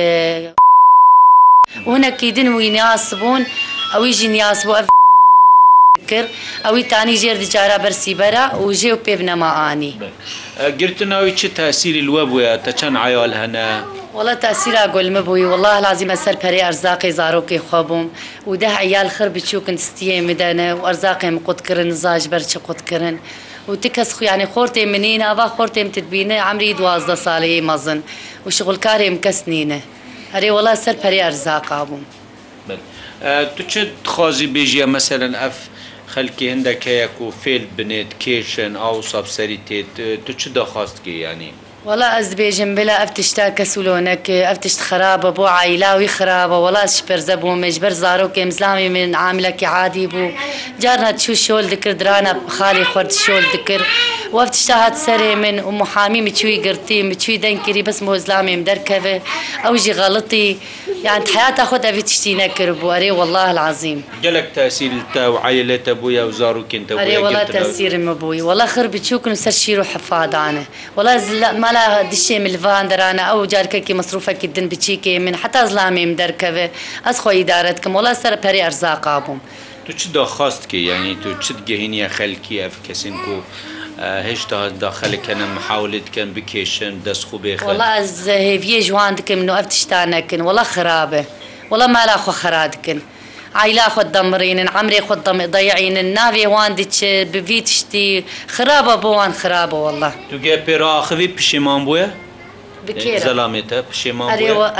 لە 0.00 0.14
وەنەکی 1.90 2.28
دن 2.36 2.48
وی 2.56 2.68
نیاز 2.76 3.04
بوون 3.20 3.42
ئەویژی 3.94 4.28
نیاز 4.36 4.58
بوو 4.66 4.76
ئەف 4.78 4.86
کرد 6.12 6.28
ئەوی 6.64 6.82
تانی 6.90 7.16
ژێر 7.22 7.36
دجارە 7.42 7.78
بەرسیبەرە 7.84 8.44
و 8.64 8.66
ژێ 8.80 8.90
و 8.94 8.98
پێ 9.04 9.14
بنەماانی 9.20 9.92
گرتنەوەی 10.80 11.34
چ 11.38 11.42
تاسیری 11.58 12.02
لوە 12.08 12.22
بووە 12.30 12.52
تە 12.64 12.70
چەند 12.78 12.96
عیال 13.04 13.32
هەنە 13.42 13.66
وڵە 14.16 14.34
تاسیرا 14.46 14.82
گولمە 14.96 15.20
بووی 15.28 15.44
والله 15.52 15.76
لازیمە 15.86 16.16
سەر 16.24 16.36
پەری 16.42 16.60
ئەرزاقی 16.66 17.10
زارۆکی 17.18 17.58
خۆبووم 17.68 18.06
و 18.50 18.56
ده 18.62 18.76
عیال 18.84 19.08
خر 19.14 19.28
بچووکن 19.36 19.76
ستیە 19.86 20.16
مدەنە 20.28 20.68
و 20.78 20.82
ئەرزاقیم 20.88 21.36
قوتکردن 21.46 21.90
زاش 22.04 22.24
بەرچە 22.32 22.56
قوتکردن 22.66 23.16
و 23.68 23.74
تکەس 23.82 24.10
خویانی 24.16 24.46
خۆرتێ 24.52 24.78
منین 24.92 25.22
ئاوا 25.28 25.46
خۆرتێم 25.56 25.88
تبینە 25.94 26.36
ئەمری 26.46 26.72
دوازدە 26.80 27.16
ساڵەیە 27.24 27.62
مەزن 27.68 28.00
و 28.46 28.50
شغلکارێم 28.56 29.16
کەس 29.24 29.38
نینە 29.50 29.80
هەرێ 30.34 30.50
وڵا 30.56 30.74
سەر 30.84 30.94
پەری 31.02 31.20
ئەرزاقا 31.24 31.80
بووم 31.88 32.04
تو 33.56 33.62
چ 33.70 33.72
دخوازی 34.04 34.46
بێژیە 34.54 34.86
مەسەرەن 34.94 35.34
ئەف 35.42 35.56
خەلکی 36.12 36.46
هەندەکەیەک 36.52 37.14
و 37.24 37.26
فێل 37.44 37.64
بنێت 37.76 38.10
کێشن 38.22 38.72
ئاو 38.82 38.96
سابسەری 39.10 39.58
تێت 39.68 39.90
تو 40.26 40.32
چ 40.40 40.42
دەخواستکی 40.56 41.08
ینی؟ 41.26 41.52
وڵا 41.86 42.08
ئەس 42.18 42.30
بێژم 42.40 42.70
بلا 42.78 42.94
ئەف 43.00 43.10
تشتا 43.18 43.46
کە 43.58 43.64
سولۆنەکە 43.72 44.36
ئەف 44.48 44.58
تشت 44.64 44.80
خراپە 44.86 45.30
بۆ 45.36 45.44
عیلاوی 45.58 46.08
خراپە 46.16 46.56
وڵاتش 46.64 46.98
پەرزە 47.08 47.34
بوو 47.40 47.60
مێژبەر 47.62 47.92
زارۆکە 48.02 48.38
ئەمزلامی 48.42 48.88
من 48.96 49.08
عاملەکی 49.22 49.66
عادی 49.74 50.06
بوو 50.12 50.30
جارنا 50.82 51.12
چوو 51.22 51.34
شۆل 51.44 51.66
دکردرانە 51.74 52.32
خاڵی 52.56 52.84
خورد 52.90 53.10
شۆل 53.24 53.44
دکرد 53.54 53.84
وەف 54.36 54.50
تشتا 54.54 54.74
هات 54.82 54.94
سەرێ 55.06 55.30
من 55.44 55.56
و 55.68 55.70
محامی 55.70 56.20
مچووی 56.26 56.58
گرتی 56.66 56.98
مچووی 57.10 57.38
دەنگگیری 57.44 57.84
بەس 57.88 57.98
مۆزلامیم 58.06 58.60
دەرکەوێ 58.68 59.16
ئەو 59.64 59.74
ژی 59.82 59.94
غەڵتی 60.00 60.46
یان 61.06 61.22
حیاتا 61.34 61.64
خۆ 61.68 61.76
ئەوی 61.88 62.02
تشتی 62.08 62.32
نەکرد 62.40 62.74
بوو 62.80 62.94
ئەرێ 63.00 63.10
والله 63.18 63.48
العظیم 63.54 64.00
گەلک 64.24 64.46
تاسیلتا 64.54 65.24
و 65.32 65.36
عیلەتە 65.44 65.88
بوو 65.98 66.10
یا 66.18 66.24
زارۆکینتە 66.40 66.92
وڵات 66.96 67.48
تاسیرمە 67.56 68.14
بووی 68.22 68.40
وڵە 68.48 68.66
خر 68.72 68.86
بچووکن 68.96 69.34
سەر 69.44 69.50
شیر 69.62 69.78
و 69.80 69.84
حەفادانە 69.92 70.64
وڵە 70.98 71.14
مال 71.62 71.75
على 71.76 72.08
دشي 72.08 72.38
من 72.38 72.46
الفاندر 72.46 73.10
انا 73.10 73.22
او 73.22 73.44
جاركي 73.44 73.94
مصروفك 73.94 74.46
دن 74.46 74.68
بچيكي 74.68 75.18
من 75.20 75.36
حتى 75.36 75.64
ظلامي 75.64 76.06
مدركه 76.06 76.70
از 77.06 77.18
خو 77.20 77.30
ادارتكم 77.30 77.96
والله 77.96 78.12
سر 78.12 78.36
پري 78.36 78.62
ارزاق 78.66 79.08
ابم 79.08 79.38
تو 79.86 79.92
چه 79.92 80.08
داخواست 80.14 80.68
که 80.68 80.76
یعنی 80.76 81.16
تو 81.24 81.34
چه 81.38 81.54
گهینی 81.68 82.08
خلکی 82.08 82.62
اف 82.62 82.72
کسین 82.88 83.12
کو 83.14 83.40
هشتا 84.02 84.68
داخل 84.68 85.16
کنم 85.16 85.48
محاولت 85.54 86.14
کن 86.14 86.32
بکشن 86.34 86.98
دست 87.02 87.24
خوب 87.24 87.46
بخن 87.52 87.66
والله 87.66 87.84
از 87.84 88.28
هیوی 88.28 88.80
جوان 88.82 89.14
دکم 89.14 89.38
نو 89.42 89.52
افتشتانه 89.52 90.20
کن 90.22 90.40
والله 90.40 90.62
خرابه 90.62 91.24
والله 91.70 91.86
مالا 91.86 92.16
خو 92.16 92.30
خراد 92.32 92.84
کن 92.86 93.02
عیلا 93.62 93.86
خۆت 93.96 94.08
دەمرێنن 94.16 94.68
ئەمرێ 94.76 95.00
خۆت 95.08 95.20
دەیعینن 95.54 96.08
ناوێ 96.18 96.46
وان 96.54 96.72
دیچ 96.80 96.96
ببی 97.32 97.60
تشتی 97.68 98.08
خراپە 98.56 98.94
بۆوان 99.02 99.32
خراپە 99.40 99.76
وله 99.86 100.10
دوگە 100.30 100.54
پێراخوی 100.66 101.28
پشیمان 101.36 101.80
بووە؟ 101.86 102.06
زەلامێتە 103.28 103.78
پشێمان 103.90 104.28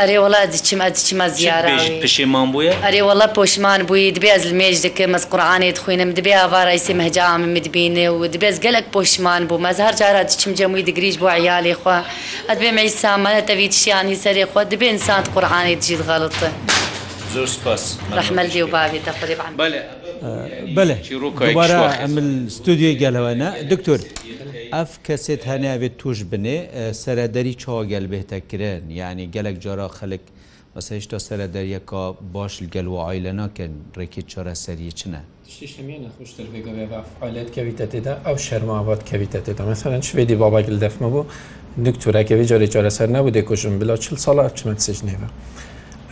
ئەرێوەڵا 0.00 0.42
دیچم 0.54 0.80
ئەچمە 0.86 1.26
زیارە 1.38 1.68
پشێمان 2.02 2.46
بووە 2.52 2.72
ئەرێوەڵە 2.86 3.26
پۆشمان 3.36 3.80
بووی 3.88 4.12
دبێ 4.16 4.28
ئەز 4.34 4.44
مێژ 4.60 4.76
دەکە 4.86 5.04
مەسقڕانێت 5.14 5.76
خوێنم 5.82 6.10
دبێ 6.18 6.34
ئاوارای 6.40 6.80
سێ 6.86 6.92
مەجاامم 7.00 7.54
دبینێ 7.66 8.06
و 8.16 8.20
دبێز 8.34 8.56
گەلک 8.64 8.86
پۆشمان 8.94 9.42
بوو 9.48 9.62
مەزهر 9.66 9.92
جارە 10.00 10.22
دچم 10.28 10.52
جەمووی 10.58 10.86
دگریش 10.88 11.16
بۆ 11.22 11.28
عیالێ 11.36 11.74
خوا 11.80 11.96
ئەدبێ 12.50 12.70
مەی 12.78 12.90
سامانە 13.02 13.42
تەوی 13.48 13.68
تشیانی 13.74 14.16
سەرێ 14.24 14.44
خۆ 14.52 14.58
دبێ 14.72 14.88
ئسان 14.96 15.22
قڕانێت 15.34 15.80
جیت 15.86 16.02
غەڵتە. 16.08 16.50
زۆر 17.34 17.46
سپاس 17.56 17.82
ڕحمەلی 18.18 18.60
و 18.64 18.68
باێت 18.74 19.06
بەێ 20.76 20.96
چیڕووکەوارە 21.06 21.80
ئەمل 22.02 22.28
ستودیۆی 22.56 22.94
گەلەوەە 23.02 23.34
دکتۆر 23.72 24.00
ئەف 24.74 24.90
کەسێت 25.06 25.42
هەنیاوێت 25.50 25.94
توش 26.02 26.18
بنێ 26.30 26.58
سەرەدەری 27.02 27.54
چاوە 27.62 27.82
گەل 27.92 28.06
بێتەکردن 28.12 28.82
یعنی 29.00 29.24
گەلک 29.34 29.56
جارا 29.64 29.88
خەلک 29.98 30.24
بەسە 30.74 30.92
هشتا 30.98 31.18
سرە 31.28 31.46
دەریەکە 31.54 32.02
باش 32.34 32.54
گەلوعای 32.74 33.20
لە 33.26 33.32
ناکەن 33.40 33.72
ڕێکی 33.98 34.22
چۆرە 34.32 34.54
سەری 34.64 34.90
چنە 34.98 35.20
فعالەت 37.20 37.48
کەویتە 37.56 37.86
تێدا 37.92 38.12
ئەو 38.26 38.36
شەرمابات 38.46 39.00
کەویتە 39.10 39.40
تێدا 39.46 39.62
مەسەەن 39.70 40.02
شوێدی 40.10 40.36
باباگل 40.42 40.76
دەفمە 40.84 41.08
بۆ 41.14 41.22
دکتورەکەوی 41.86 42.46
جارێ 42.50 42.66
جارە 42.74 42.90
سەر 42.98 43.08
نەبوو 43.16 43.34
دێکۆژم 43.36 43.72
بلا 43.80 43.96
چل 44.04 44.16
ساڵە 44.24 44.44
چمە 44.58 44.74
سێژ 44.86 45.00
نێوە. 45.08 45.28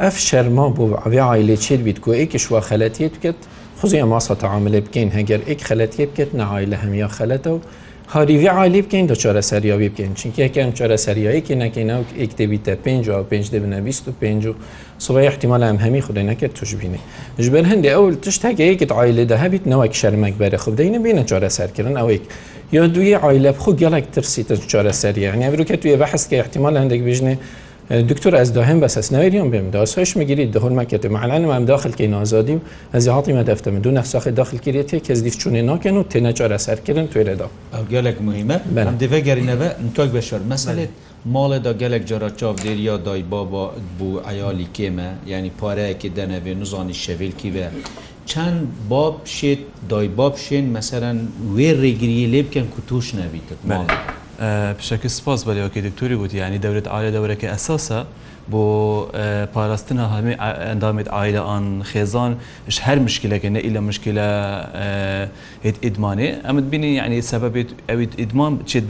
ئەف 0.02 0.16
شەرما 0.28 0.64
بۆ 0.76 0.84
ئەوێ 1.02 1.20
عیلێ 1.30 1.56
چێت 1.64 1.80
بیت 1.86 1.98
کو 2.04 2.10
ئێکیشوا 2.20 2.60
خەلەتیت 2.68 3.12
بکرد 3.16 3.40
خوزی 3.78 3.98
ئەماسە 4.02 4.34
تعاملێ 4.42 4.80
بکەین 4.86 5.10
هەگەر 5.18 5.40
ئێک 5.48 5.60
خەلەتیە 5.68 6.06
بکرد 6.10 6.30
نەعای 6.40 6.66
لە 6.72 6.76
هەمیا 6.82 7.08
خەلەتەوە 7.16 7.60
هاریوی 8.14 8.48
عالی 8.58 8.82
بکەین 8.86 9.06
دە 9.10 9.14
چۆرە 9.22 9.42
سەریاوی 9.50 9.88
بکەین 9.94 10.12
چینکیەکەم 10.20 10.70
چۆرە 10.78 10.98
سەریایەکی 11.04 11.54
نەکەینەوە 11.62 12.04
ئێک 12.20 12.32
دەبیتە 12.40 12.72
5 12.84 13.10
5 13.30 13.50
دەبنە 13.54 13.78
25 13.80 14.46
و 14.46 14.52
سوی 14.98 15.26
احتیمال 15.28 15.62
ئەم 15.68 15.78
هەمی 15.84 16.02
خودی 16.06 16.22
نەکرد 16.30 16.52
توشبینێ 16.58 17.00
ژبەر 17.46 17.64
هەندی 17.70 17.90
ئەو 17.96 18.04
تشتێکەیەکت 18.24 18.90
عیلێدا 19.00 19.36
هەبیت 19.42 19.64
نەوەک 19.70 19.94
شەرمەک 20.00 20.34
بەرە 20.42 20.58
خوددەینە 20.64 21.00
بینە 21.04 21.24
چۆرە 21.30 21.48
سەرکردن 21.56 21.94
ئەوەیە 22.00 22.22
یا 22.76 22.86
دوی 22.94 23.12
عیلە 23.26 23.52
بخو 23.56 23.70
گەڵک 23.82 24.06
ترسیتە 24.14 24.54
چۆرە 24.72 24.92
سەریانە 25.02 25.48
بروکە 25.54 25.76
توێ 25.82 25.96
بە 26.00 26.06
حسکە 26.12 26.36
احتیمال 26.44 26.74
هەندێک 26.80 27.02
بژنێ 27.08 27.34
دكتور 27.90 28.36
از 28.36 28.52
داهم 28.52 28.80
بس 28.80 28.96
اسنايريون 28.98 29.50
بهم 29.50 29.70
داس 29.70 29.98
هش 29.98 30.16
مگیرید 30.16 30.50
دهور 30.56 30.72
مکته 30.72 31.08
معلن 31.08 31.44
من 31.44 31.64
داخل 31.64 31.90
که 31.90 32.06
نازادیم 32.06 32.60
از 32.92 33.08
هاتی 33.08 33.32
ما 33.32 33.42
دفتم 33.42 33.78
دو 33.78 33.90
نفس 33.90 34.14
اخ 34.14 34.26
داخل 34.28 34.56
کریت 34.56 35.02
که 35.04 35.12
از 35.12 35.22
دیف 35.24 35.36
چونه 35.38 35.62
ناکن 35.62 35.96
و 35.96 36.02
تنچار 36.02 36.52
اثر 36.52 36.76
کردن 36.76 37.06
تو 37.06 37.18
ردا 37.18 37.50
او 37.72 37.84
گلک 37.92 38.22
مهمه 38.22 38.60
هم 38.76 38.96
دیو 38.96 39.20
گرینه 39.20 39.54
و 39.54 39.68
توک 39.94 40.10
بشور 40.10 40.40
مسئله 40.50 40.88
مال 41.26 41.58
دا 41.58 41.72
گلک 41.72 42.04
جارا 42.06 42.30
چاو 42.30 42.56
دیر 42.56 42.80
یا 42.80 42.96
دای 42.96 43.22
بابا 43.22 43.72
بو 43.98 44.20
عیالی 44.20 44.68
کمه 44.74 45.10
یعنی 45.26 45.50
پاره 45.50 45.94
که 45.94 46.08
دنوی 46.08 46.54
نزانی 46.54 46.94
شویل 46.94 47.30
کی 47.32 47.50
و 47.50 47.54
چند 48.26 48.68
باب 48.88 49.20
شید 49.24 49.58
دای 49.88 50.08
باب 50.08 50.36
شین 50.36 50.70
مثلا 50.70 51.16
وی 51.54 51.72
رگری 51.74 52.26
لبکن 52.26 52.64
کتوش 52.76 53.14
نبیتت 53.14 53.64
مال 53.64 53.84
پشەکە 54.78 55.06
سپاس 55.18 55.40
بەلەوەکە 55.46 55.78
دکتوری 55.86 56.16
گوتی 56.22 56.36
ینی 56.44 56.58
دەورێت 56.64 56.86
ئاە 56.92 57.10
دەورەکە 57.16 57.46
ئەساسە 57.54 58.00
بۆ 58.52 58.62
پاراستنە 59.54 60.04
هەمێ 60.14 60.34
ئەندامێت 60.68 61.08
ئایدە 61.14 61.42
ئان 61.48 61.66
خێزان 61.90 62.32
ش 62.74 62.76
هەر 62.86 62.98
مشکلەکە 63.06 63.48
نە 63.54 63.60
ئیلە 63.66 63.80
مشکلە 63.88 64.28
هێت 65.64 65.76
ئیدمانێ 65.84 66.28
ئەمت 66.46 66.64
بینی 66.72 66.90
یعنی 67.00 67.18
سەبەبێت 67.32 67.70
ئەویت 67.88 68.12
ئیدمان 68.20 68.52
چێت 68.70 68.84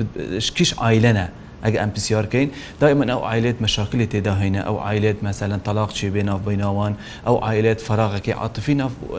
شکیش 0.47 0.71
ئایلەنە 0.83 1.27
ئەگە 1.65 1.79
ئەم 1.83 1.91
پرسیارکەین 1.97 2.49
دائمەن 2.81 3.09
ئەو 3.15 3.21
عیلێت 3.31 3.59
مەشاکلی 3.65 4.07
تێدا 4.13 4.35
هەینە 4.43 4.61
ئەو 4.69 4.77
عیلێت 4.89 5.19
مەسەلەن 5.29 5.61
تەلاق 5.67 5.91
چێ 5.99 6.09
بێ 6.15 6.23
ناوبینناوان 6.31 6.93
ئەو 7.27 7.37
عیلێت 7.49 7.81
فراغەکە 7.89 8.33
عاطفی 8.43 8.75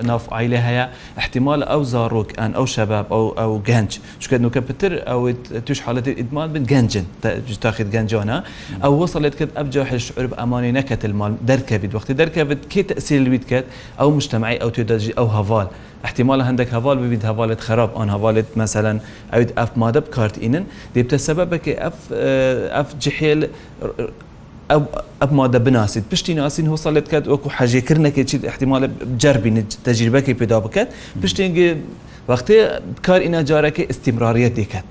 ناف 0.09 0.23
عیلە 0.37 0.59
هەیە 0.67 0.85
احتیمال 1.21 1.61
ئەو 1.71 1.81
زارۆک 1.93 2.29
ئەن 2.39 2.51
ئەو 2.57 2.65
شەباب 2.75 3.05
ئەو 3.13 3.25
ئەو 3.39 3.51
گەنج 3.69 3.91
چکە 4.21 4.37
نوکە 4.43 4.61
پتر 4.67 4.91
ئەو 5.09 5.21
توش 5.67 5.79
حالەتی 5.85 6.11
ئیدمان 6.19 6.47
بن 6.53 6.63
گەنجن 6.71 7.05
تاخیت 7.65 7.89
گەنجانە 7.95 8.37
ئەو 8.83 8.93
وصلت 9.03 9.33
کرد 9.39 9.51
ئەبجا 9.59 9.83
حشعر 9.91 10.25
ئەمانی 10.41 10.71
نەکەت 10.77 11.01
المال 11.09 11.33
دەرکەبیت 11.49 11.91
وقتی 11.97 12.13
دەرکەبت 12.21 12.61
کێ 12.71 12.81
تەسیلویت 12.89 13.43
کرد 13.51 13.67
ئەو 13.99 14.09
مشتمعی 14.17 14.57
ئەو 14.61 14.69
تێداژی 14.75 15.13
ئەو 15.19 15.27
هەواڵ 15.37 15.67
احتیمال 16.05 16.41
هەندێک 16.49 16.69
هەواڵ 16.75 16.97
ببییت 17.03 17.23
هەواڵت 17.29 17.59
خراپ 17.67 17.91
ئەن 17.99 18.09
هەواڵت 18.15 18.47
مەسەەن 18.61 18.97
ئەوید 19.33 19.49
ئەف 19.59 19.69
مادە 19.81 19.99
بکارتئینن 20.07 20.63
دێبتە 20.93 21.17
سەبەبەکە 21.27 21.73
ئەف 22.75 22.87
جحێل 23.03 23.41
ئەب 25.21 25.31
مادە 25.39 25.59
بناسیت 25.65 26.03
پشتی 26.13 26.33
ناسین 26.39 26.65
هۆساڵێت 26.73 27.07
کات 27.13 27.25
وەکو 27.33 27.49
حەژێکردنەکە 27.57 28.21
چیت 28.29 28.41
احتیمالە 28.51 28.87
جەربین 29.21 29.57
تەجربەکە 29.87 30.31
پیدا 30.41 30.57
بکات 30.65 30.87
پشتێنگە 31.21 31.69
وەختێ 32.31 32.57
کار 33.05 33.21
ئینەجارەکە 33.27 33.83
استیمراریەت 33.91 34.53
دێکات. 34.59 34.87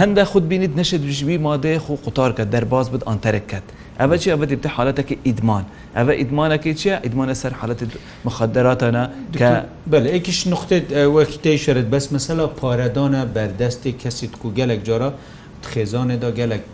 هەندە 0.00 0.22
خودبینیت 0.30 0.72
نەشت 0.80 1.00
بژوی 1.06 1.38
مادەیە 1.46 1.80
خو 1.84 1.92
قوتارکە 2.04 2.44
دەرباز 2.54 2.86
بد 2.92 3.02
ئانتەرەکەت. 3.08 3.66
ئەە 4.00 4.16
چی 4.22 4.28
ئەە 4.32 4.46
دیبتە 4.50 4.68
حالەتەکە 4.76 5.16
ئیدمان 5.26 5.64
ئەە 5.96 6.14
ئیدمانەکەی 6.20 6.74
چیە 6.80 6.96
ئیدمانە 7.04 7.34
سەر 7.42 7.52
حالەتی 7.60 7.86
مخدەراتەنە 8.26 9.04
کە 9.40 9.50
بل 9.92 10.04
ئەیکیش 10.12 10.38
نقطێت 10.54 10.84
وەکتی 11.16 11.56
شرت 11.64 11.86
بەس 11.94 12.06
مەسەلا 12.14 12.46
پارەدانە 12.60 13.22
بەردەستی 13.34 13.92
کەسی 14.02 14.26
کو 14.40 14.48
گەلێک 14.58 14.80
جارە 14.88 15.08
خێزانێدا 15.72 16.30
گەلک 16.40 16.66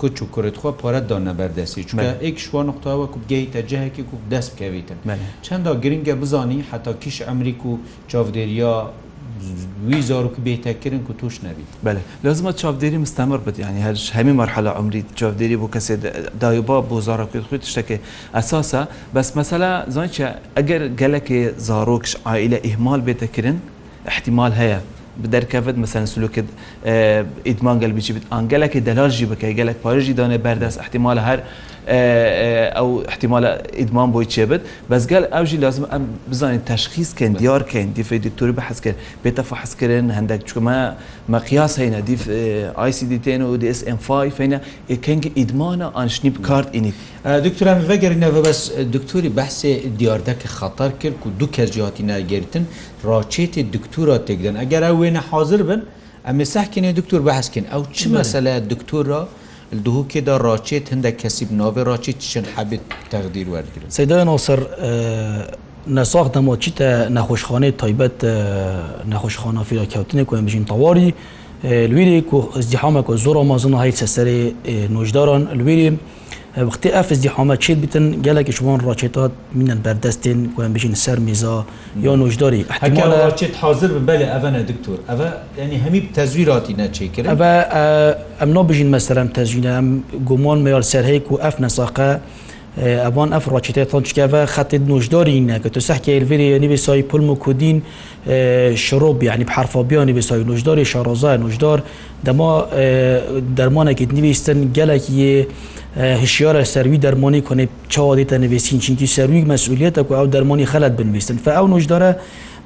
کوچ 0.00 0.16
و 0.22 0.26
کوردخوا 0.34 0.70
پارەتدانە 0.82 1.32
بەردەسی 1.38 1.82
چونکە 1.88 2.10
ئەیکشوا 2.24 2.60
نقطتاوە 2.70 3.06
کو 3.12 3.18
گەیتە 3.30 3.60
جەهێکی 3.70 4.02
کو 4.08 4.14
دەست 4.32 4.50
بکەویتن 4.54 4.98
چەندا 5.46 5.72
گرنگە 5.82 6.14
بزانی 6.22 6.60
حتا 6.70 6.92
کیش 7.02 7.16
ئەمریک 7.28 7.60
و 7.70 7.72
چاودێریا 8.10 8.76
وی 9.88 10.02
زارک 10.02 10.32
بێتەکردن 10.46 11.00
کو 11.08 11.12
توش 11.20 11.36
نەبیت 11.46 11.70
بەێ 11.86 11.98
لازمە 12.24 12.52
چاودێری 12.60 12.98
مستەمەر 13.06 13.40
بێت 13.46 13.56
ینی 13.66 13.82
هەر 13.86 13.96
هەمی 14.16 14.32
مەرحەلا 14.40 14.70
ئەمریت 14.78 15.08
چاودێری 15.20 15.56
بۆ 15.62 15.66
کەسێ 15.74 15.94
دایوبا 16.42 16.76
بۆ 16.90 16.96
زارکرد 17.06 17.44
خوی 17.48 17.58
شتێکی 17.72 17.96
ئەساسە 18.38 18.82
بەس 19.14 19.28
مەسەلا 19.38 19.70
زانچە 19.94 20.24
ئەگەر 20.58 20.82
گەلەکی 21.00 21.40
زارۆکش 21.68 22.12
ئائلە 22.26 22.58
ئیهمال 22.66 23.00
بێتەکردن 23.08 23.56
احتیمال 24.12 24.52
هەیە 24.60 24.78
دەرکەوت 25.34 25.76
مەسەن 25.82 26.04
سلوکت 26.14 26.48
ئیدمان 27.48 27.76
گەل 27.82 27.92
بچی 27.96 28.12
بێت 28.16 28.24
ئەنگەلێکی 28.34 28.80
دەلاژی 28.88 29.26
بکەی 29.32 29.52
گەلک 29.60 29.76
پارژی 29.84 30.14
دانێ 30.18 30.38
بەردەست 30.46 30.78
احتیمال 30.84 31.18
هەر 31.26 31.38
ئەو 32.78 32.88
احتیمالە 33.12 33.50
ئیدمان 33.80 34.08
بۆی 34.14 34.26
چێبێت 34.34 34.62
بەزگەل 34.90 35.24
ئەوژی 35.34 35.58
لازم 35.64 35.84
ئەم 35.92 36.04
بزانین 36.30 36.62
تەشخیسکەن 36.72 37.32
دیارکەین 37.40 37.88
دیفی 37.98 38.18
دکتوری 38.26 38.52
بە 38.58 38.62
حەسکرد 38.68 38.98
پێتەفە 39.22 39.54
حەسکردن 39.62 40.06
هەندێک 40.18 40.40
چکمە 40.48 40.78
مەقیاس 41.34 41.74
هەینە 41.80 42.00
دیف 42.08 42.20
آیسیدیتێن 42.84 43.40
و 43.48 43.50
DSM5 43.62 44.08
فینە 44.38 44.58
یەکەنگ 44.94 45.22
ئیدمانە 45.38 45.88
ئانشنی 45.96 46.30
بکارت 46.36 46.68
اینی 46.76 46.92
دکتوران 47.46 47.78
ڤگەرینەوە 47.88 48.40
بەس 48.46 48.60
دکتوری 48.94 49.30
بەحسێ 49.38 49.72
دیاردەکە 49.98 50.48
خەتەر 50.58 50.90
کرد 51.00 51.16
و 51.26 51.28
دوو 51.38 51.48
کەسجیاتی 51.56 52.02
ناگەرتن 52.10 52.64
ڕاچێتی 53.08 53.62
دکتورا 53.74 54.16
تێکدن 54.26 54.54
ئەگەر 54.62 54.82
ئەو 54.88 54.96
وێنە 55.02 55.22
حاضر 55.30 55.60
بن 55.68 55.80
ئەمێ 56.28 56.44
ساکێنێ 56.54 56.90
دکتور 57.00 57.20
بەحسکن 57.28 57.64
ئەو 57.72 57.82
چ 57.98 58.00
مەسەلە 58.14 58.52
دکتورا 58.72 59.22
دووکێدا 59.84 60.36
ڕاچێت 60.46 60.84
هەندە 60.92 61.10
کەسی 61.20 61.44
بناوێ 61.50 61.82
ڕاچی 61.88 62.12
چشن 62.20 62.44
حەبێت 62.56 62.84
تەغدیر 63.12 63.46
وەرگن 63.52 63.84
سەدای 63.98 64.22
نوسەر 64.30 64.58
نەساخ 65.96 66.26
دەماچیتە 66.34 66.88
نەخۆشخانەی 67.16 67.72
تایبەت 67.80 68.18
نەخۆشخانە 69.12 69.60
فیراکەوتنێک 69.68 70.28
و 70.32 70.36
بژین 70.46 70.64
تەواری 70.72 71.08
لویری 71.92 72.20
کو 72.30 72.38
زیحامە 72.70 73.02
کو 73.06 73.12
زۆر 73.24 73.36
مازن 73.50 73.74
هیچ 73.84 73.96
سەسەری 74.02 74.40
نوژداران 74.94 75.42
لویری 75.58 75.88
وقتی 76.58 76.88
ئەفزدی 76.96 77.28
حامەچێت 77.36 77.78
بتن 77.84 78.06
گەلێکی 78.26 78.50
شوان 78.58 78.80
ڕاچێتات 78.88 79.32
منن 79.58 79.80
بەردەستێن 79.86 80.38
وان 80.58 80.72
بژین 80.74 80.94
سەر 81.04 81.18
میزا 81.26 81.56
یا 82.04 82.12
نوژداری 82.20 82.62
حچێت 82.76 83.54
حاضر 83.62 83.88
ببلێ 83.94 84.26
ئەە 84.32 84.62
دکتۆر 84.70 84.98
ئەە 85.08 85.28
ینی 85.62 85.78
هەمی 85.84 86.00
تەزویراتی 86.16 86.74
نەچێکرد 86.80 87.26
ئەە 87.42 87.52
ئەمنا 88.40 88.62
بژین 88.68 88.88
مەسەرم 88.94 89.28
تەزیینە 89.36 89.72
ئەم 89.78 89.88
گومان 90.28 90.58
میال 90.66 90.82
سەرهەیە 90.92 91.22
و 91.32 91.36
ئەف 91.44 91.56
نەساقە 91.64 92.10
ئەوان 92.78 93.30
ئەفڕاچیتە 93.36 93.82
تۆنچکەە 93.92 94.40
خەتی 94.54 94.78
نوژداری 94.90 95.36
نەکە 95.50 95.68
تو 95.74 95.80
سەحکی 95.88 96.10
الڤری 96.18 96.48
نوێسایی 96.64 97.02
پلم 97.10 97.30
و 97.30 97.34
کودین 97.34 97.82
شرۆب 98.86 99.18
یعنی 99.22 99.44
حرفابیانی 99.44 100.12
بێسای 100.20 100.44
نوژداری 100.50 100.84
شارۆزای 100.92 101.36
نوژدار 101.44 101.78
دەما 102.26 102.52
دەرمانێکیت 103.58 104.10
نویستن 104.18 104.58
گەلێکی 104.76 105.16
هشیارە 106.22 106.62
سەروی 106.74 106.98
دەرمانی 107.06 107.40
کنێ 107.48 107.66
چاوادێتە 107.92 108.36
نوێسین 108.44 108.78
چینکی 108.84 109.06
سەروی 109.16 109.42
مەسئولیتە 109.52 110.00
و 110.08 110.12
ئەو 110.18 110.26
دەرمانی 110.34 110.66
خەلت 110.72 110.92
بنویستن 110.98 111.36
فە 111.44 111.50
ئەو 111.58 111.66
نوژدارە 111.74 112.10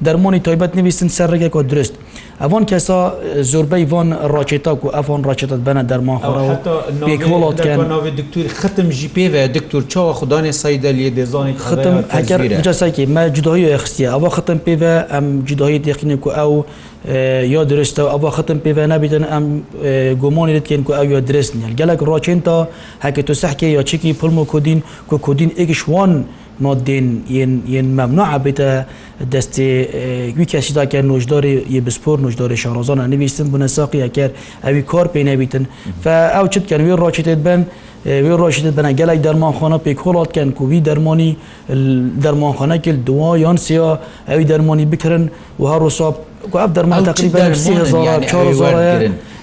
دەرمۆنی 0.03 0.41
تایبەت 0.47 0.75
نویستن 0.77 1.09
سەرڕێکێک 1.17 1.55
و 1.57 1.63
درست 1.71 1.95
ئەوان 2.43 2.65
کەسا 2.71 2.99
زۆربەی 3.53 3.85
ڤۆن 3.93 4.09
ڕاکێتاک 4.35 4.79
و 4.85 4.89
ئەفۆن 4.95 5.21
ڕاکێتت 5.29 5.61
بەنە 5.67 5.83
دەرمانخۆڕەوەڵاتکەن 5.91 7.81
دکتور 8.21 8.47
ختم 8.61 8.87
ژی 8.99 9.09
پێوە 9.17 9.43
دکتور 9.57 9.83
چاوە 9.93 10.13
خوددانێ 10.19 10.53
سایدە 10.63 10.91
لێ 10.99 11.09
دێزانانی 11.17 11.55
ختمجاساکی 11.65 13.05
مە 13.15 13.23
جدایی 13.37 13.79
خستە 13.83 14.05
ئەوە 14.15 14.29
ختم 14.37 14.59
پێوە 14.67 14.95
ئەم 15.13 15.27
جدایی 15.49 15.79
تێخنێک 15.85 16.23
و 16.27 16.31
ئەو 16.39 16.53
یا 17.55 17.63
درستە 17.71 18.01
ئەوە 18.13 18.31
ختم 18.37 18.59
پێوە 18.65 18.83
نبیێتن 18.93 19.25
ئەم 19.33 19.45
گۆمانی 20.23 20.53
لێتکەن 20.57 20.81
و 20.89 20.93
ئەو 20.99 21.07
یا 21.15 21.21
درست 21.29 21.51
نیە 21.59 21.71
گەلک 21.79 22.01
ڕاکێن 22.11 22.39
تا 22.47 22.57
هەکە 23.05 23.23
تو 23.27 23.35
سەحکە 23.43 23.67
یا 23.79 23.83
چێکی 23.89 24.13
پلم 24.21 24.39
و 24.39 24.45
کودین 24.53 24.81
کو 25.09 25.19
کودین 25.27 25.51
ئێکیشوان. 25.59 26.13
نۆدین 26.63 27.07
یەن 27.75 27.89
مەمنوعبێتە 27.99 28.69
دەستێ 29.35 29.71
گوی 30.37 30.47
کەسیداکە 30.53 30.99
نوۆژداری 31.09 31.55
یە 31.75 31.81
بسپۆر 31.87 32.17
نوژداری 32.25 32.57
شارۆزانە 32.63 33.05
نویستن 33.15 33.47
بوونە 33.53 33.69
ساقیەکەر 33.79 34.31
ئەوی 34.65 34.83
کار 34.91 35.07
پێ 35.13 35.21
نەبیتن 35.29 35.65
ئەو 36.37 36.47
چتکەن 36.55 36.81
وی 36.87 36.95
ڕۆچێت 37.03 37.29
بن 37.47 37.61
وی 38.25 38.35
ڕۆشێت 38.43 38.67
بنە 38.79 38.91
گەلای 38.99 39.19
دەرمانخۆنە 39.27 39.79
پێک 39.85 39.99
هۆڵاتکەن 40.05 40.49
کووی 40.59 40.81
دەرمۆنی 40.89 41.31
دەرمانخۆنەکرد 42.25 43.01
دووا 43.09 43.31
یان 43.45 43.57
سیا 43.67 43.91
ئەوی 44.31 44.45
دەرمۆنی 44.51 44.85
بکردن 44.93 45.25
و 45.61 45.65
هەڕۆساب 45.73 46.15
ئەف 46.63 46.71
دەرمان 46.77 47.01
تقریبا 47.11 47.45
4 47.55 48.29
هزار 48.51 48.75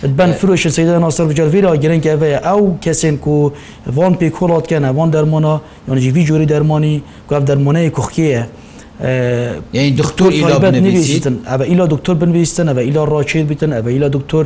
بەن 0.02 0.32
فرۆش 0.42 0.64
سەدا 0.78 0.94
ناسەر 1.06 1.26
بجارڤێرا 1.32 1.72
گەرنگەوەیە 1.84 2.40
ئەو 2.48 2.62
کەسێن 2.84 3.16
و 3.36 3.54
وان 3.98 4.14
پێ 4.20 4.28
کۆڵاتکەنە 4.38 4.90
وان 4.98 5.10
دەرمۆنا 5.16 5.54
یانجیوی 5.88 6.24
جۆری 6.30 6.48
دەرمانی 6.54 6.96
کو 7.30 7.34
دەرمۆنەیە 7.50 7.90
کوخکیە. 7.96 8.42
دکتۆر 10.00 10.26
نویستن 10.88 11.36
ئە 11.50 11.62
ئیلا 11.72 11.86
دکتۆر 11.94 12.16
بنویستن 12.24 12.68
ئە 12.72 12.78
ئیلا 12.88 13.04
ڕاچێت 13.14 13.46
بتن 13.52 13.72
ئە 13.78 13.82
ئیلا 13.96 14.08
دکتۆر 14.16 14.46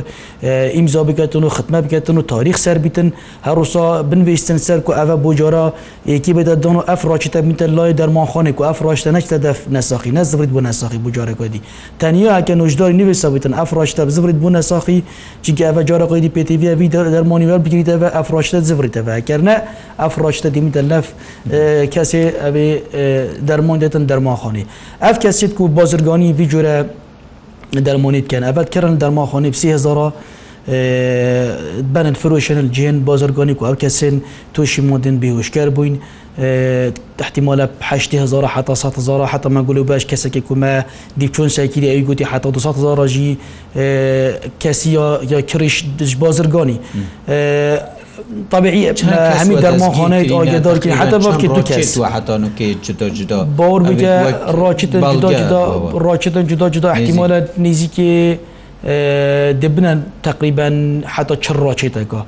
ئیمزا 0.76 1.02
بکەن 1.08 1.36
و 1.46 1.48
ختمە 1.56 1.78
بکەن 1.86 2.10
و 2.18 2.22
تاریخ 2.32 2.56
سەر 2.64 2.78
بتن 2.86 3.08
هەروسا 3.46 3.84
بنویستن 4.10 4.58
سەر 4.66 4.78
و 4.88 4.90
ئەە 4.98 5.16
بۆ 5.24 5.30
جارا 5.40 5.64
یەکی 6.12 6.32
بەدەدان 6.38 6.76
و 6.78 6.80
ئەف 6.88 7.02
ڕاچتە 7.10 7.38
میتە 7.48 7.66
لای 7.76 7.92
دەرمانخۆنێک 8.00 8.56
و 8.60 8.64
ئەف 8.70 8.78
ڕاشتە 8.86 9.10
نەشتە 9.16 9.36
دەف 9.46 9.58
نەساخی 9.76 10.10
نەزبیت 10.18 10.50
بۆ 10.56 10.60
نەساخی 10.68 10.98
بجارێکدی 11.04 11.60
تەنیا 12.00 12.30
ئەکە 12.38 12.50
نوژداری 12.60 12.96
نوێسا 13.00 13.26
بتن 13.36 13.52
ئەف 13.60 13.70
ڕاشتە 13.76 14.00
بزبیت 14.08 14.36
بۆ 14.44 14.48
نەساخی 14.56 14.98
چیکە 15.46 15.64
ئەە 15.68 15.82
جارە 15.88 16.06
قیدی 16.12 16.30
پێتیVی 16.36 16.88
دەرمانیوە 17.14 17.56
بگریتەوە 17.64 18.08
ئەف 18.16 18.28
ڕاشتە 18.34 18.58
زبریتەوە 18.68 19.14
کەرنە 19.28 19.54
ئەف 20.02 20.14
ڕاشتە 20.22 20.46
دیمیتە 20.54 20.80
لەف 20.90 21.06
کەسێ 21.94 22.22
ئەبێ 22.44 22.66
دەرمان 23.48 23.78
دێتن 23.84 24.04
دەرمانخ 24.12 24.40
دەرماخۆنی 24.46 24.64
ئەف 25.02 25.18
کەسیت 25.24 25.60
و 25.60 25.68
بازرگانی 25.68 26.30
ویجوورە 26.38 26.76
دەرمونیت 27.86 28.26
کەن 28.32 28.42
ئەبەت 28.48 28.68
کردن 28.70 28.98
دەرماخۆنی 29.02 29.50
پسی 29.54 29.68
هزار 29.76 30.12
بەن 31.94 32.14
فرۆشن 32.20 32.58
جێن 32.76 32.96
بازرگانی 33.08 33.52
و 33.58 33.64
ئەو 33.68 33.74
کەسێن 33.82 34.14
تۆشی 34.54 34.80
مدن 34.90 35.16
بێوشکار 35.22 35.68
بووین 35.76 35.96
تحتیمالە 37.18 37.66
1600 37.80 39.24
حتا 39.24 39.50
مەگول 39.54 39.76
و 39.78 39.84
باش 39.84 40.04
کەسێکی 40.06 40.40
کومە 40.48 40.72
دیچۆن 41.20 41.48
ساکیری 41.56 41.86
ئەوی 41.92 42.04
گوتی 42.08 42.24
حتا 42.24 42.50
200 42.50 42.96
ڕژی 43.00 43.30
کەسی 44.62 44.86
یا 45.32 45.40
کریش 45.50 45.76
دژ 46.00 46.12
بازرگانی 46.16 46.78
طبيعي 48.50 48.94
همي 49.42 49.54
درمان 49.56 49.92
خانه 49.92 50.18
آگه 50.42 50.58
دار 50.58 50.78
که 50.78 50.92
حتی 50.94 51.18
با 51.18 51.36
که 51.36 51.48
تو 51.48 51.62
کس 51.62 51.96
و 51.98 52.04
حتی 52.04 52.38
نو 52.38 52.48
که 52.56 52.74
جدا 52.74 53.08
جدا 53.08 53.44
باور 53.44 53.82
بگه 53.82 54.30
راکتن 54.52 55.00
جدا 55.18 55.32
جدا 55.32 55.88
راکتن 55.98 56.46
جدا 56.46 56.68
جدا 56.70 56.90
احتمال 56.90 57.42
نیزی 57.58 57.86
که 57.96 58.38
دبنن 59.62 60.02
تقریبا 60.22 61.00
حتی 61.04 61.36
چر 61.36 61.52
راکت 61.54 61.96
اگه 61.96 62.22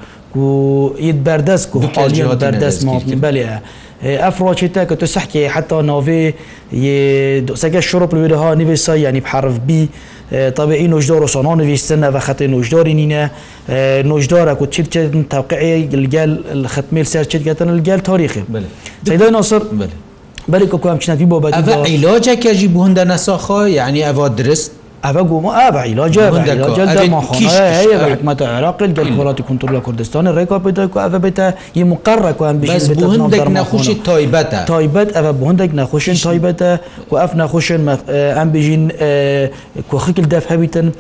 و 0.44 0.90
ید 1.00 1.24
بردست 1.24 1.72
که 1.72 2.00
حالیا 2.00 2.34
بردست 2.34 2.84
ما 2.84 3.02
بله 3.20 3.62
اف 4.02 4.42
راکت 4.42 4.88
که 4.88 4.94
تو 4.96 5.06
صح 5.06 5.26
که 5.26 5.48
حتی 5.48 5.82
ناوی 5.82 6.32
یه 6.72 7.40
دو 7.46 7.56
سگه 7.56 7.80
شروع 7.80 8.06
بلویده 8.06 8.36
ها 8.36 8.54
نویسا 8.54 8.96
یعنی 8.96 9.20
بحرف 9.20 9.58
بی 9.66 9.88
طبیعی 10.30 10.88
نوژدار 10.88 11.22
و 11.22 11.26
سانان 11.28 11.60
ویستن 11.60 12.08
و 12.08 12.18
خط 12.20 12.42
نوژداری 12.42 12.94
نینه 12.94 13.30
نوژداره 14.04 14.54
کو 14.54 14.66
چیل 14.66 14.86
چیل 14.86 15.22
توقعی 15.30 15.86
گل 15.88 16.66
ختمیل 16.66 17.04
سر 17.04 17.24
چیل 17.24 17.42
گتن 17.42 17.78
گل 17.82 17.98
تاریخی 17.98 18.42
بله 18.48 18.64
سیدای 19.08 19.30
ناصر 19.30 19.58
بله 19.58 19.88
بله 20.48 20.66
که 20.66 20.78
کام 20.78 20.98
چنفی 20.98 21.24
بابت 21.24 21.54
علاجه 21.68 22.36
که 22.36 22.54
جی 22.54 22.68
بوهنده 22.68 23.04
نساخه 23.04 23.70
یعنی 23.70 24.02
اوا 24.04 24.28
درست 24.28 24.70
أبقوا 25.04 25.40
ما 25.40 25.68
أبعي 25.68 25.94
لا 25.94 26.08
جاب 26.08 26.34
لا 26.34 26.74
جاب 26.94 27.10
ما 27.10 27.20
خنا 27.20 27.80
هي 27.80 28.10
حكمة 28.16 28.36
العراق 28.40 28.82
الكورات 28.82 29.40
كنترول 29.42 29.80
كردستان 29.80 30.28
ريكا 30.28 30.56
بيتك 30.56 30.96
أبا 30.96 31.18
بيتا 31.18 31.54
يمقرر 31.76 32.32
كان 32.32 32.58
بيش 32.58 32.70
بس 32.70 32.86
بهندك 32.86 33.46
نخوش 33.46 33.86
تايبتا 33.90 34.64
تايبت 34.64 35.16
أبا 35.16 35.30
بهندك 35.30 35.70
نخوش 35.74 36.10
تايبتا 36.10 36.78
وأف 37.10 37.36
نخوش 37.36 37.72
أم 37.72 38.50
بيجين 38.50 38.88
كوخك 39.90 40.18
الدفع 40.18 40.54
بيتن 40.54 40.90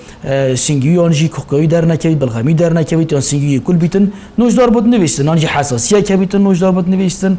سنجيون 0.54 1.10
جي 1.10 1.28
كوكوي 1.28 1.66
درنا 1.66 1.94
كبيت 1.94 2.16
بالغامي 2.18 2.52
درنا 2.52 2.82
كبيت 2.82 3.12
يان 3.12 3.20
سنجي 3.20 3.58
كل 3.58 3.76
بيتن 3.76 4.08
نوش 4.38 4.54
داربط 4.54 4.82
نبيستن 4.82 5.28
أنجي 5.28 5.48
حساسية 5.48 6.00
كبيتن 6.00 6.40
نوش 6.40 6.60
داربط 6.60 6.88
نبيستن 6.88 7.36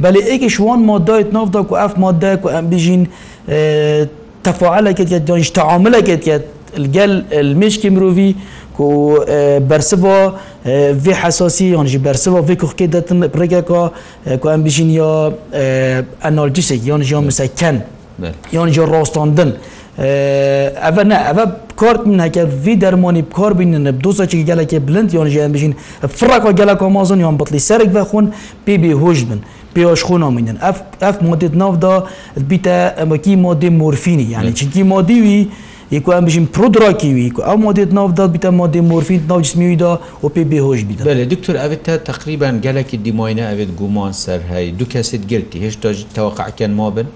بلي 0.00 0.26
إيكش 0.26 0.60
وان 0.60 0.78
مادة 0.78 1.26
نافدا 1.32 1.62
كو 1.62 1.76
أف 1.76 1.98
مادة 1.98 2.34
كو 2.34 2.48
أم 2.48 2.66
بيجين 2.68 3.06
تەفعالەکەت 4.46 5.08
کە 5.12 5.18
دۆنیش 5.28 5.50
تەعاعملەکەت 5.58 6.20
کە 6.26 6.36
گەل 6.96 7.12
مشکی 7.60 7.90
مرۆڤی 7.94 8.30
کو 8.76 8.86
بەرسبە 9.70 10.16
vê 11.04 11.14
hesasî 11.22 11.64
yan 11.64 11.86
jî 11.86 12.04
bersiva 12.04 12.40
vê 12.48 12.56
kuxkê 12.58 12.92
detin 12.92 13.22
pirêkeka 13.22 13.90
ku 14.40 14.50
em 14.50 14.64
bijîn 14.64 14.88
ya 14.88 15.30
enalcîsekî 16.24 16.88
yan 16.90 17.02
jiyan 17.02 17.24
misekken 17.24 17.76
yan 18.52 18.68
ji 18.68 18.80
rastandin 18.80 19.54
ev 20.90 21.08
ne 21.08 21.14
ev 21.32 21.36
kar 21.76 21.96
min 22.06 22.18
heke 22.18 22.46
vî 22.66 22.80
dermanî 22.80 23.24
kar 23.36 23.52
bînin 23.58 24.02
dosaçekî 24.04 24.44
gelekê 24.52 24.86
bilind 24.88 25.12
yan 25.12 25.26
jî 25.26 25.40
em 25.40 25.54
bijîn 25.54 25.76
firaka 26.08 26.50
gelek 26.50 26.82
amazon 26.82 27.18
yan 27.18 27.38
bitlî 27.40 27.60
serek 27.60 27.94
vexwin 27.94 28.30
pêbê 28.66 28.92
hoj 28.92 29.18
bin. 29.22 29.40
پیاشخون 29.74 30.22
آمینن 30.22 30.56
اف 30.62 30.80
اف 31.02 31.22
مادت 31.22 31.54
ناف 31.56 31.74
دا 31.82 31.94
بیتا 32.50 32.76
امکی 33.02 33.36
ماده 33.36 33.68
مورفینی 33.70 34.22
یعنی 34.30 34.52
چونکی 34.58 34.82
ماده 34.82 35.14
وی 35.22 35.48
یکو 35.92 36.12
هم 36.12 36.24
بشیم 36.24 36.44
پرودراکی 36.54 37.12
وی 37.14 37.30
که 37.30 37.48
ام 37.48 37.62
ماده 37.62 37.84
ناف 37.84 38.10
داد 38.14 38.32
بیتا 38.32 38.50
ماده 38.50 38.80
مورفین 38.80 39.20
ناف 39.28 39.40
جسمی 39.42 39.66
وی 39.66 39.76
دا 39.76 40.00
و 40.24 40.28
پی 40.28 40.44
بهوش 40.44 40.84
بیدا 40.84 41.04
بله 41.04 41.24
دکتر 41.24 41.56
اوید 41.56 41.82
تا 41.82 41.96
تقریبا 41.96 42.50
گلکی 42.66 42.96
دیماینه 42.96 43.42
اوید 43.42 43.68
گومان 43.78 44.12
سر 44.12 44.40
هی 44.52 44.70
دو 44.72 44.84
کسید 44.84 45.22
گلتی 45.32 45.58
هشتا 45.66 45.90
توقع 46.14 46.50
کن 46.58 46.70
ما 46.70 46.90
بن 46.90 47.06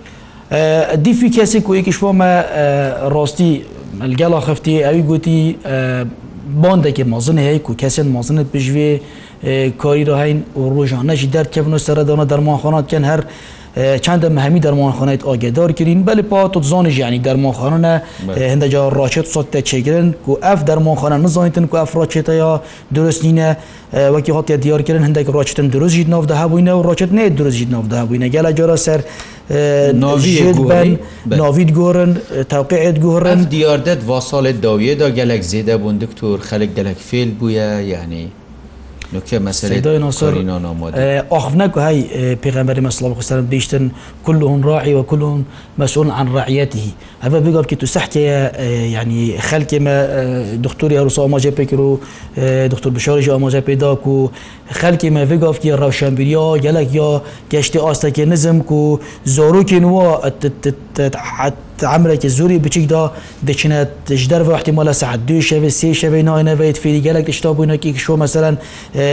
دیفی 1.05 1.31
کسی 1.31 1.61
که 1.61 1.71
یکیش 1.75 2.03
ما 2.03 2.31
راستی 3.17 3.63
الگلا 4.01 4.41
خفتی 4.41 4.85
اوی 4.85 5.03
گوتی 5.11 5.41
باندەکە 6.63 7.05
مازن 7.13 7.39
هەیە 7.39 7.61
و 7.71 7.75
کەسێن 7.83 8.07
مازنت 8.17 8.47
بژێ 8.55 8.91
کاری 9.79 10.05
را 10.09 10.15
هین 10.23 10.39
ڕۆژانەشی 10.77 11.29
دەرکەبن 11.37 11.73
و 11.77 11.79
سەردەونە 11.87 12.27
دەرمانخۆناتکەن 12.33 13.03
هەر 13.11 13.21
چنددە 14.05 14.29
مهمی 14.39 14.61
دەرمانخانەیت 14.67 15.23
ئاگدار 15.29 15.73
گرین 15.79 16.01
بەلی 16.09 16.23
پا 16.31 16.49
تو 16.49 16.61
زۆن 16.73 16.87
ژیانی 16.97 17.21
دەرمانخانە 17.27 17.95
هەندەجا 18.51 18.83
ڕاچێت 18.99 19.27
سوتتە 19.35 19.61
چێگرن 19.71 20.09
و 20.29 20.33
ئەف 20.45 20.61
دەرمانخانە 20.69 21.17
نزانیتن 21.25 21.65
و 21.73 21.77
ئەف 21.85 21.91
ڕاچێتە 22.01 22.29
یا 22.43 22.53
درستنینە 22.97 23.49
وەکی 24.15 24.33
هاتیە 24.37 24.57
دیارکردن 24.65 25.03
هەندێک 25.09 25.27
ڕاچتن 25.37 25.67
درستژید 25.75 26.09
نافدەها 26.15 26.47
بووینە 26.51 26.71
و 26.79 26.83
ڕاچێت 26.89 27.11
نێ 27.19 27.27
درستژید 27.41 27.71
نافدەها 27.75 28.05
بووینە 28.09 28.27
گەلە 28.35 28.51
جارە 28.59 28.77
سەر 28.87 29.01
ناوید 31.41 31.71
گۆرن 31.79 32.13
تاوقعێت 32.53 32.97
گۆڕن 33.05 33.39
دیاردەت 33.55 34.01
وا 34.09 34.21
ساڵێت 34.31 34.59
داویێدا 34.65 35.09
گەلک 35.19 35.43
زێدە 35.53 35.75
بوون 35.81 35.97
دکتۆر 36.05 36.39
خەلک 36.49 36.71
گەلک 36.79 36.99
فێل 37.09 37.31
بووە 37.41 37.65
یعنی 37.95 38.25
نوكي 39.15 39.39
مسألة 39.39 39.99
ناصر 39.99 40.35
أخفناك 41.33 41.79
هاي 41.79 42.05
پیغمبر 42.47 42.81
ما 42.81 42.91
صلى 42.91 43.01
الله 43.01 43.17
عليه 43.17 43.17
وسلم 43.17 43.47
بيشتن 43.47 43.91
كلهم 44.27 44.65
راعي 44.65 44.95
وكلهم 44.95 45.45
مسؤول 45.79 46.11
عن 46.11 46.29
رعيته 46.33 46.87
هذا 47.21 47.39
بيقول 47.39 47.65
كي 47.65 47.75
تسحت 47.77 48.17
يعني 48.17 49.39
خلك 49.39 49.75
ما 49.75 50.55
دكتور 50.57 50.93
يروسا 50.93 51.27
ما 51.27 51.39
جا 51.39 51.51
بكرو 51.51 52.01
دكتور 52.67 52.93
بشار 52.93 53.21
جا 53.21 53.37
ما 53.37 53.49
جا 53.49 53.59
بيداكو 53.61 54.31
خلك 54.71 55.05
ما 55.05 55.25
بيقول 55.25 55.55
كي 55.57 55.73
روشنبيريا 55.73 56.57
يلك 56.65 56.95
يا 56.95 57.21
گشت 57.55 57.77
آستاك 57.77 58.21
نظم 58.21 58.63
كو 58.63 58.99
زورو 59.27 59.65
كنوا 59.65 60.19
عملێکی 61.97 62.29
زوری 62.39 62.57
بچیکدا 62.67 63.03
دەچینە 63.49 63.79
دەژدەر 64.11 64.41
وحتیمە 64.51 64.83
لە 64.89 64.95
سعات 65.03 65.21
دو 65.29 65.37
شەوێ 65.49 65.71
سێ 65.81 65.91
شەوەی 66.01 66.23
ناینەوەیت 66.29 66.77
فێری 66.83 67.03
گەلێک 67.07 67.27
شتا 67.39 67.51
بوونەکی 67.57 67.91
شۆ 68.05 68.13
مەسەرەن 68.23 68.57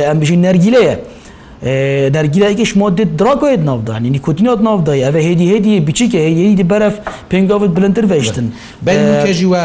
ئەمبژین 0.07 0.39
نەرگیلەیە. 0.45 0.95
دەرگیرایکیش 2.15 2.71
مدت 2.83 3.09
دراگوێت 3.21 3.61
ناودانی 3.69 4.09
نیکوتینات 4.15 4.59
ناودای 4.69 4.99
ئەە 5.07 5.19
هێدی 5.27 5.45
هێدی 5.51 5.73
بچیکە 5.87 6.19
هەیەدی 6.37 6.65
بەرەف 6.71 6.95
پێنگاوت 7.31 7.71
بلندتر 7.77 8.05
بەشتن 8.13 8.47
بەژی 8.87 9.47
وە 9.53 9.63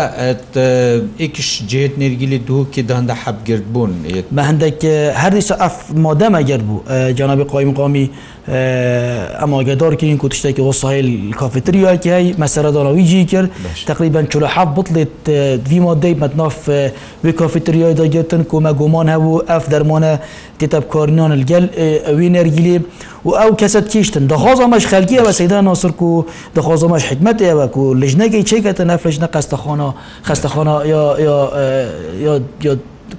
ئیکش 1.23 1.49
جێت 1.71 1.93
نێرگیلی 2.03 2.39
دووکی 2.49 2.83
داندا 2.91 3.15
حەبگرت 3.25 3.67
بوون 3.75 3.93
بە 4.37 4.43
هەندێک 4.49 4.79
هەردیسە 5.23 5.55
ئەف 5.63 5.77
مادەمەگەر 6.05 6.61
بوو 6.69 6.85
جانابی 7.19 7.45
قۆی 7.51 7.65
مقامی 7.71 8.05
ئەما 9.41 9.59
گەدارکەین 9.69 10.17
کو 10.23 10.29
تشتێکی 10.33 10.63
وەسایل 10.69 11.07
کافتریا 11.41 11.97
کی 12.05 12.35
مەسەرە 12.43 12.71
داراویجی 12.77 13.25
کرد 13.33 13.51
تقریبان 13.91 14.27
چ 14.31 14.35
ح 14.55 14.57
بڵێت 14.65 15.27
ویما 15.71 15.95
دی 16.03 16.15
مەتناف 16.23 16.57
وی 17.25 17.33
کافتریای 17.41 17.95
داگرتن 18.01 18.43
کۆمە 18.51 18.73
گومان 18.81 19.07
هەبوو 19.15 19.35
ئەف 19.51 19.65
دەرمانە 19.73 20.13
تێتەبکارنیان 20.61 21.31
لەگەل 21.43 21.65
ئەوی 22.07 22.29
نەرگیلی 22.37 22.77
و 23.27 23.31
ئەو 23.41 23.51
کەسەت 23.61 23.87
کشتن 23.95 24.25
دەخوازمەش 24.33 24.85
خەلکی 24.93 25.17
ئەوە 25.21 25.33
سەدا 25.41 25.61
ناسر 25.67 25.91
و 26.03 26.27
دەخوازمەش 26.57 27.03
حکمت 27.11 27.39
ئێوە 27.47 27.67
و 27.77 27.95
لەژنەگەی 28.03 28.47
چێکەتە 28.51 28.83
نەفلژنە 28.91 29.29
قەستەخۆنە 29.35 29.89
خستەخۆنە 30.29 30.75
یا 32.25 32.45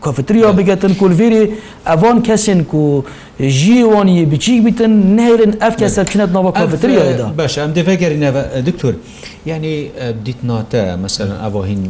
کۆفتریەوە 0.04 0.52
بگەتن 0.60 0.93
کولڤری 1.00 1.43
ئەڤۆن 1.88 2.17
کەسن 2.28 2.60
و 2.76 3.04
ژیوانی 3.60 4.26
بچیک 4.32 4.60
بتن 4.65 4.91
نێرن 5.17 5.54
ئەف 5.63 5.73
کەسە 5.82 6.00
بچنێت 6.08 6.32
نەوە 6.36 6.52
کۆفتریەوەدا 6.60 7.28
باش 7.39 7.54
ئەم 7.62 7.71
دەفەگەرینەوە 7.78 8.41
دکتور 8.67 8.93
ینی 9.52 9.76
دیتناتە 10.26 10.84
مەسەرن 11.04 11.34
ئەڤۆهین 11.43 11.84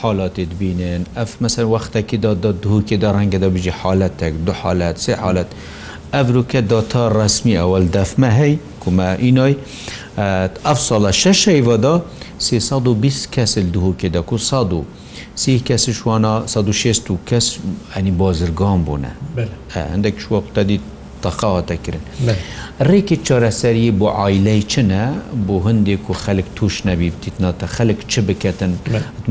حالاتێ 0.00 0.44
بینێن 0.60 1.02
ئەف 1.18 1.30
مەسەر 1.42 1.64
وەختێکیدا 1.74 2.30
دا 2.42 2.50
دوورکێدا 2.62 3.08
ڕەنگەدا 3.16 3.48
بژی 3.54 3.72
حالەتێک 3.80 4.34
دو 4.46 4.52
حالەت 4.60 4.96
سێ 5.04 5.12
حالەت 5.22 5.48
ئەڤروکە 6.14 6.60
داتا 6.72 7.02
ڕسمی 7.18 7.54
ئەوەل 7.60 7.86
دەفمە 7.96 8.30
هەی 8.40 8.54
کومە 8.82 9.08
ئینۆی 9.24 9.54
ئەف 10.66 10.78
ساڵە 10.88 11.10
شەشەیوەدا 11.22 11.94
320 12.38 13.32
کەسل 13.34 13.66
دوورکێدا 13.74 14.20
و 14.32 14.38
سا 14.38 14.60
و 14.76 14.84
سی 15.40 15.52
کەسی 15.68 15.92
شوانە 15.98 16.32
16 16.46 17.14
و 17.14 17.16
کەس 17.30 17.46
ئەنی 17.94 18.10
بازرگان 18.20 18.78
بوونە 18.86 19.12
هەندێک 19.92 20.14
شووە 20.24 20.38
قوتەدی 20.46 20.78
تەقاوەتەکردن 21.24 22.04
ڕێکی 22.88 23.16
چۆرەسەری 23.26 23.92
بۆ 24.00 24.06
ئایلەی 24.18 24.62
چنە 24.72 25.04
بۆ 25.46 25.54
هەندێک 25.66 26.02
و 26.10 26.14
خەلک 26.24 26.44
توش 26.58 26.74
نەبی 26.88 27.08
بتیتناتە 27.16 27.66
خەلک 27.76 27.98
چ 28.12 28.14
بکەتن 28.28 28.72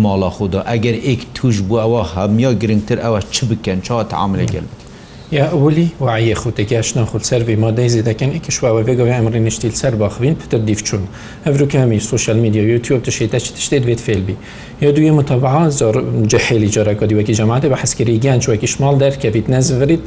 ماڵە 0.03 0.29
خوددا 0.35 0.59
ئەگەر 0.69 0.95
ئێک 1.07 1.21
توش 1.35 1.55
بوو 1.67 1.79
ئەوە 1.83 2.01
هەمیە 2.13 2.51
گرنگتر 2.61 2.97
ئەوە 3.05 3.19
چ 3.33 3.37
بکەن 3.49 3.77
چاوە 3.87 4.03
تعاملێ 4.11 4.45
گەل 4.53 4.65
بکە 4.71 4.88
یا 5.31 5.45
ئەولی 5.49 5.87
وعە 6.01 6.37
خوتێکیاشنا 6.41 7.05
خود 7.05 7.21
سەروی 7.23 7.55
مادەی 7.61 7.89
زیدەکەن 7.95 8.29
ئەکیشواوە 8.35 8.83
بێگەوە 8.87 9.13
ئەمڕی 9.17 9.35
نیشتیل 9.39 9.73
سەر 9.81 9.95
باخبین 9.95 10.35
پتە 10.41 10.55
دیفچون 10.55 11.03
ئەفروکامی 11.45 11.99
سوشل 11.99 12.37
میدییا 12.37 12.63
یوتیوب 12.73 13.03
تشێتە 13.03 13.39
تشتێت 13.57 13.83
بێت 13.89 13.99
فێلبی 14.05 14.35
یا 14.81 14.89
دوێ 14.95 15.11
متەبعا 15.19 15.65
زۆر 15.79 15.95
جەحێلی 16.31 16.71
جارەکە 16.75 17.05
دیوەکی 17.09 17.35
جەماعتە 17.39 17.67
بە 17.73 17.77
حسکری 17.81 18.17
گیان 18.23 18.39
چوەکی 18.43 18.67
شمال 18.73 18.95
دەرکەویت 19.03 19.47
نەزورید 19.53 20.01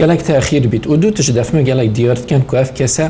گەلک 0.00 0.20
تاخیر 0.28 0.66
بیت 0.72 0.84
و 0.86 0.96
دوو 1.02 1.10
تش 1.16 1.28
دەفمە 1.38 1.60
گەلک 1.70 1.88
دیارتکەن 1.98 2.42
کوف 2.50 2.70
کەسە 2.78 3.04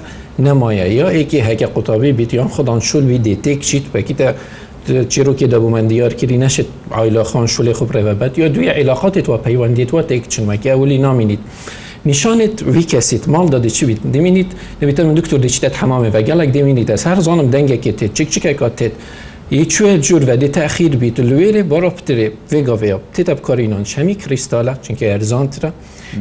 نەمایە 0.47 0.87
یا 1.01 1.09
ئێکی 1.17 1.41
هەکە 1.49 1.67
قوتابی 1.75 2.13
بیت 2.19 2.31
یان 2.35 2.49
خودان 2.55 2.81
شولوی 2.89 3.19
دێتێک 3.27 3.59
چیت 3.69 3.85
وەکیتە 3.95 4.29
چیرۆکی 4.89 5.47
دەبوومەند 5.49 5.89
دیارکردی 5.89 6.39
نەشت 6.45 6.65
ئایلاخان 6.97 7.47
شولی 7.55 7.73
خوب 7.73 7.91
ڕێبەت 7.97 8.39
یا 8.39 8.49
دوی 8.49 8.69
عیلااقاتت 8.71 9.27
وە 9.31 9.39
پەیوەندیت 9.47 9.91
وە 9.97 10.03
تێک 10.11 10.25
چمەکی 10.33 10.69
ئەولی 10.75 10.99
نامینیت. 10.99 11.43
نیشانێت 12.11 12.57
وی 12.75 12.85
کەسیت 12.93 13.25
ماڵ 13.33 13.47
دەدە 13.55 13.69
چیت 13.77 13.99
دەمینیت 14.15 14.51
دەبیتە 14.81 15.01
من 15.09 15.15
دکتۆر 15.21 15.41
دەچێت 15.47 15.75
هەمامێ 15.81 16.11
بە 16.15 16.21
گەلک 16.29 16.49
دەمینیت 16.57 16.89
ئەس 16.95 17.03
هەر 17.09 17.19
زانم 17.27 17.49
دەنگێکێت 17.55 17.97
تێت 18.01 18.13
چک 18.19 18.29
چکێکات 18.35 18.75
تێت. 18.81 18.93
هیچێ 19.53 19.99
جوورڤدی 20.07 20.49
تاخیر 20.59 20.95
بیت 21.03 21.19
لێرێ 21.31 21.63
بۆڕۆ 21.73 21.91
پترێ 21.99 22.27
ێگەڤەیە 22.59 22.97
تێتە 23.15 23.35
بکارینۆن 23.39 23.85
چەمی 23.93 24.17
کریستالا 24.23 24.75
چونکە 24.85 25.05
ئەرزانترە 25.13 25.71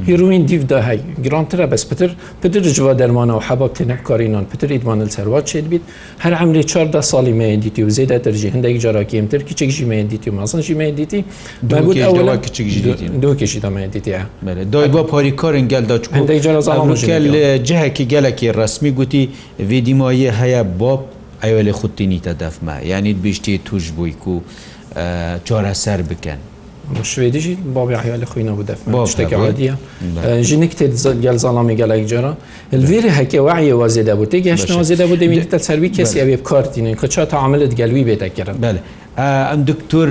هیروین 0.08 0.44
دیفدا 0.50 0.80
هەی 0.88 1.00
گرانترە 1.26 1.66
بەس 1.74 1.84
پتر 1.90 2.10
پتر 2.42 2.60
جووا 2.76 2.94
دەرمانە 3.02 3.34
و 3.40 3.42
حەباب 3.48 3.72
تێنە 3.78 3.96
بکارینۆن 4.02 4.44
پتر 4.52 4.70
ئیدمانل 4.76 5.10
سەروا 5.16 5.40
چێت 5.50 5.66
بیت 5.72 5.84
هەر 6.24 6.34
ئەمری 6.40 6.64
چاردا 6.72 7.02
ساڵی 7.12 7.34
مەیە 7.40 7.58
دیتی 7.66 7.82
و 7.88 7.90
زێدا 7.98 8.18
دەرجی 8.26 8.50
هەندێک 8.56 8.76
جاراکیمتر 8.84 9.40
کچێک 9.48 9.70
ژیمەیە 9.78 10.06
دیتی 10.14 10.30
و 10.30 10.34
مازن 10.36 10.62
ژیمەیە 10.68 10.94
دیتی 11.00 11.20
بەگوت 11.72 11.98
ئەولا 12.08 12.36
کچێک 12.46 12.68
دو 13.24 13.30
کشیدامەیە 13.42 13.90
دیتیە 13.96 14.22
دای 14.74 14.88
بۆ 14.96 15.02
پاریکارن 15.12 15.66
گەلدا 15.74 15.96
هەندێک 16.18 16.40
جارە 16.46 16.62
جەهەکی 17.68 18.06
گەلێکی 18.14 18.48
ڕسمی 18.60 18.92
گوتی 18.98 19.24
ویدیمایە 19.72 20.32
هەیە 20.42 20.64
بۆ 20.82 20.94
ئەوێ 21.46 21.62
لێ 21.68 21.74
خوتینیتە 21.80 22.34
دەفمە 22.42 22.78
یعنی 22.92 23.12
بیشتی 23.24 23.56
توش 23.68 23.86
بوویک 23.98 24.22
و 24.34 24.36
چۆرە 25.48 25.74
سەر 25.84 26.02
بکەن 26.10 26.40
شوێدیژی 27.14 27.54
بابی 27.78 27.96
حیال 28.04 28.22
خوینەوە 28.32 28.64
دەف 28.70 28.80
شتێکە 29.12 29.38
ژینە 30.48 30.68
کتێت 30.72 30.94
گەل 31.26 31.38
زاڵامی 31.44 31.76
گەلایک 31.82 32.06
جارا 32.12 32.34
لێری 32.74 33.12
هەکێ 33.20 33.40
وعە 33.48 33.74
وازێدا 33.82 34.14
بوو 34.20 34.26
تێگەشتەوە 34.32 34.84
زێدا 34.90 35.06
بوو 35.10 35.20
دەبیێتە 35.24 35.58
سەروی 35.68 35.92
کەسی 35.98 36.18
ئەوێ 36.22 36.38
بکارتینین 36.42 36.96
کە 37.02 37.06
چا 37.14 37.24
تا 37.32 37.38
عملت 37.46 37.72
گەلوی 37.80 38.04
بێتەکردن 38.10 38.58
بەێ 38.64 38.78
ئەم 39.52 39.62
دکتۆر 39.70 40.10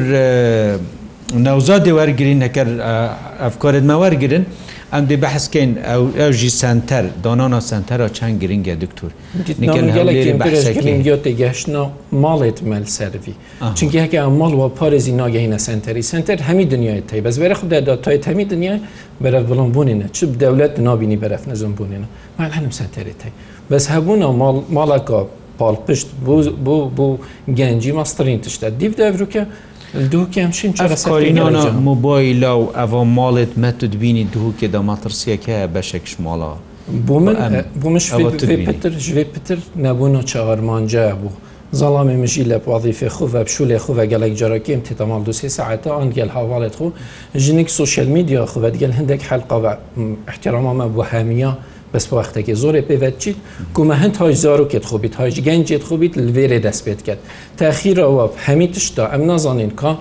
ناوزاد 1.47 1.83
دێوەرگرین 1.87 2.41
هەکە 2.47 2.63
ئەفکارت 3.45 3.85
مەوەرگرن 3.91 4.45
ئەم 4.95 5.05
دێ 5.11 5.17
بەحسکەین 5.25 5.73
ئەوژی 6.21 6.51
سنتەر 6.63 7.05
دۆنانا 7.25 7.61
سنتەرە 7.71 8.07
چەند 8.19 8.37
گرنگگە 8.43 8.75
دکتور 8.85 9.11
گەشتنا 11.43 11.83
ماڵێت 12.25 12.59
مەل 12.71 12.85
سەروی 12.97 13.35
چونکیکە 13.79 14.19
ماڵ 14.41 14.53
و 14.61 14.63
پارێزی 14.79 15.13
ناگەینە 15.23 15.59
سنتەری 15.69 16.03
سنتەر 16.13 16.39
هەمی 16.49 16.65
دنیای 16.73 17.01
تی 17.11 17.21
بەس 17.27 17.37
بەرە 17.43 17.55
خوددا 17.61 17.95
تای 18.05 18.17
هەمی 18.31 18.45
دنیا 18.53 18.75
بەرەف 19.25 19.45
بڵم 19.51 19.71
بوونینە 19.77 20.07
چ 20.17 20.19
دەولەت 20.43 20.75
نابینی 20.87 21.17
بەرەف 21.23 21.43
نەزم 21.51 21.73
بوونینە 21.79 22.09
مال 22.39 22.51
هەنم 22.57 22.73
سنتەری 22.81 23.15
تی 23.23 23.31
بەس 23.71 23.85
هەبووە 23.95 24.17
ماڵەکە 24.77 25.19
پاڵ 25.59 25.77
پشت 25.87 26.09
بۆ 26.97 27.07
گەنجی 27.59 27.93
ماسترین 27.99 28.39
تشتە 28.45 28.67
دیف 28.81 28.93
دەڤروکە 29.01 29.43
دووکەمچین 30.11 30.73
چارەسەکەینەوە 30.79 31.71
مۆبایلە 31.89 32.53
و 32.63 32.65
ئەوە 32.79 33.03
ماڵێت 33.17 33.53
مەتت 33.63 33.95
بینی 34.03 34.25
دووکێ 34.35 34.67
دەماترسیەکە 34.75 35.57
بەشێک 35.75 36.05
شماڵە 36.13 36.53
بۆ 37.07 37.17
من 37.27 37.65
بۆ 37.83 37.89
منتر 37.95 38.93
ژێ 39.07 39.25
پتر 39.35 39.59
نەبوون 39.85 40.15
و 40.17 40.23
چاوەرمانجا 40.31 41.05
بوو. 41.21 41.35
زەڵامی 41.81 42.17
مژی 42.23 42.45
لە 42.51 42.59
پواظیفێ 42.65 43.09
خو 43.17 43.25
بە 43.33 43.41
پشولێ 43.47 43.79
خو 43.85 43.93
بە 43.99 44.05
گەلێک 44.13 44.35
جارەکەم 44.41 44.81
تێتەماڵ 44.87 45.21
دوسێ 45.27 45.49
ساعتە 45.59 45.91
ئەن 45.99 46.09
گەل 46.17 46.31
هاواڵێت 46.37 46.75
خو 46.79 46.89
ژنێک 47.45 47.69
سوشل 47.79 48.07
میدییا 48.17 48.47
خوبەت 48.53 48.75
گەل 48.83 48.93
هەندێک 48.99 49.23
حلقا 49.31 49.59
بە 49.65 49.71
احتیرامامە 50.33 50.87
بۆ 50.95 51.03
هەمیە 51.13 51.53
بەس 51.93 52.07
وەختێکی 52.19 52.55
زۆرێ 52.63 52.83
پێوێت 52.89 53.17
چیت 53.23 53.39
کومە 53.77 53.95
هەند 54.03 54.17
های 54.21 54.35
زار 54.45 54.61
و 54.63 54.65
کێت 54.73 54.85
خوبیت 54.91 55.15
هاش 55.19 55.35
گەنجێت 55.47 55.83
خوبیت 55.89 56.13
لێرێ 56.37 56.59
دەست 56.67 56.83
پێت 56.87 57.01
کرد 57.07 57.21
تاخیرەوە 57.61 58.25
هەمی 58.47 58.69
تشتا 58.75 59.05
ئەم 59.13 59.23
نازانین 59.31 59.73
کا 59.81 59.93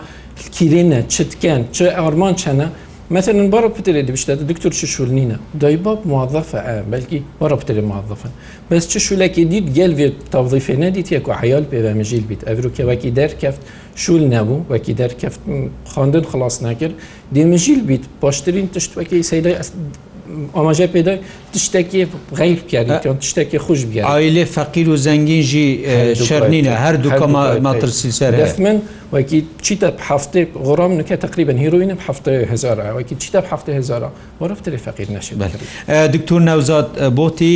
kirêne 0.55 0.99
çitken 1.13 1.61
çi 1.75 1.85
arman 2.07 2.33
çene 2.41 2.67
meselin 3.09 3.51
bara 3.51 3.69
ptirê 3.75 4.07
dibişte 4.07 4.39
de 4.39 4.43
diktur 4.49 4.71
çi 4.79 4.87
şûlnîne 4.95 5.35
daybab 5.61 5.99
muazefe 6.11 6.57
e 6.75 6.91
belkî 6.91 7.19
bara 7.41 7.53
ptirê 7.61 7.81
muazefen 7.91 8.31
bes 8.71 8.83
çi 8.91 8.99
şûlekê 9.07 9.43
dît 9.51 9.65
gel 9.77 9.91
vê 9.99 10.07
tavzîfê 10.33 10.75
nedît 10.81 11.07
ye 11.13 11.23
ku 11.25 11.31
heyal 11.41 11.63
pêvemijîl 11.73 12.23
bît 12.31 12.41
evro 12.51 12.69
ke 12.75 12.83
wekî 12.91 13.15
derkeft 13.15 13.59
şûl 14.03 14.21
nebû 14.35 14.57
wekî 14.73 14.97
derkeft 14.97 15.39
xandin 15.93 16.23
xilas 16.31 16.57
nekir 16.61 16.91
dêmijîl 17.35 17.81
bît 17.89 18.01
baştirîn 18.21 18.67
tişt 18.67 18.91
wekî 18.97 19.23
seyre 19.31 19.53
ئاماژە 20.57 20.87
پێدا 20.95 21.13
تشتێکی 21.53 22.01
غیر 22.39 22.57
بکەن 22.63 22.87
تشتێکی 23.23 23.57
خوش 23.65 23.81
بگە 23.89 24.01
ئایلێ 24.11 24.45
فەقیر 24.55 24.87
و 24.93 24.95
زەنگینژی 25.07 25.67
شەرنینە 26.27 26.73
هەردووکەمە 26.85 27.41
ماترسی 27.67 28.11
سەر 28.19 28.31
من 28.65 28.77
وەکی 29.15 29.39
چیتە 29.65 29.89
هەفتێ 30.09 30.41
غۆڕام 30.67 30.91
نکە 30.99 31.15
تقریبن 31.25 31.57
هیروینم 31.63 31.99
هەفتە 32.07 32.31
هزار 32.53 32.77
وەکی 32.99 33.13
چیتە 33.23 33.39
هەفتە 33.51 33.71
هزار 33.79 34.01
وەرفتری 34.41 34.79
فەقیر 34.85 35.07
نەشی 35.15 35.33
دکتور 36.15 36.41
نەوزاد 36.49 36.87
بۆتی 37.17 37.53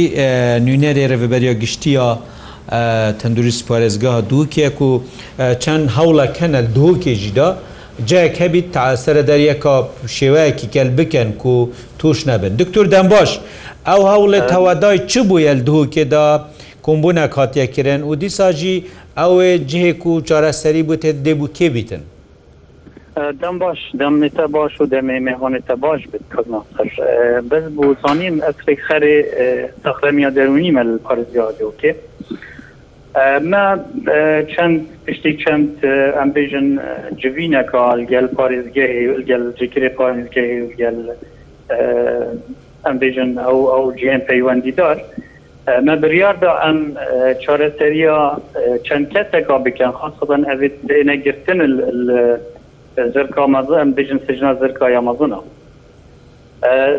نوێنەری 0.65 1.03
ڕێبەریە 1.11 1.53
گشتیە 1.61 2.07
تەندوری 3.19 3.53
سپارێزگا 3.59 4.13
دووکێک 4.29 4.77
و 4.87 4.91
چەند 5.63 5.85
هەوڵەکەنە 5.97 6.61
دۆکێژیدا 6.77 7.49
جایەک 8.03 8.35
هەبیت 8.43 8.71
تا 8.73 8.95
سرە 8.95 9.23
دەریەکە 9.29 9.75
شێوەیەکی 10.15 10.67
کەل 10.75 10.89
بکەن 10.99 11.29
و 11.45 11.69
توش 11.99 12.23
نەبن 12.27 12.53
دکتور 12.61 12.85
دەم 12.93 13.07
باش 13.07 13.39
ئەو 13.87 14.01
هەوڵێ 14.11 14.41
تەوادای 14.51 14.99
چ 15.11 15.17
بووە 15.29 15.55
دووکێدا 15.67 16.27
کۆمبوونە 16.85 17.25
کاتیەکردن 17.35 18.01
و 18.09 18.15
دیساژی 18.15 18.75
ئەوێ 19.19 19.51
جهێک 19.69 20.05
و 20.07 20.21
چارەسەری 20.27 20.83
بتێت 20.89 21.17
دێبوو 21.25 21.47
کێبیتن 21.57 22.01
دەم 23.41 23.55
باش 23.59 23.79
دەمێتە 24.01 24.45
باش 24.55 24.81
و 24.81 24.85
دەمێ 24.85 25.17
مێهۆنێتە 25.27 25.75
باش 25.83 26.01
بکردناخش 26.11 26.93
بەس 27.49 27.63
بۆ 27.75 27.85
زانیم 28.05 28.35
ئەسێک 28.45 28.79
خەرێ 28.87 29.15
تەخرەمیا 29.83 30.29
دەرونی 30.37 30.71
مەل 30.77 30.89
پارزیادی 31.05 31.63
وکێ 31.69 31.91
ما 33.41 33.77
چەند 34.53 34.85
پشتی 35.07 35.31
چەند 35.43 35.67
ئەم 36.19 36.29
بێژن 36.35 36.67
جوینەکەڵ 37.21 37.99
گەل 38.11 38.27
پارێزگەگەل 38.37 39.43
جکرێ 39.59 39.89
پارێزگەگەل 39.99 40.99
ئەم 42.85 42.97
بێژن 43.01 43.31
ئەو 43.45 43.59
ئەو 43.73 43.83
جیان 43.99 44.21
پەیوەندیدار 44.29 44.97
me 45.87 45.95
biryar 46.03 46.35
da 46.41 46.51
em 46.69 46.77
çareseriya 47.43 48.17
çend 48.87 49.07
keteka 49.15 49.57
bikin 49.65 49.91
xasadan 50.03 50.41
evê 50.53 50.69
dêne 50.89 51.15
girtin 51.25 51.59
zirka 53.15 53.43
mezin 53.47 53.77
em 53.83 53.89
dijin 53.97 54.19
sicna 54.27 54.51
zirka 54.61 54.89
ya 54.89 55.01
mezina 55.09 55.39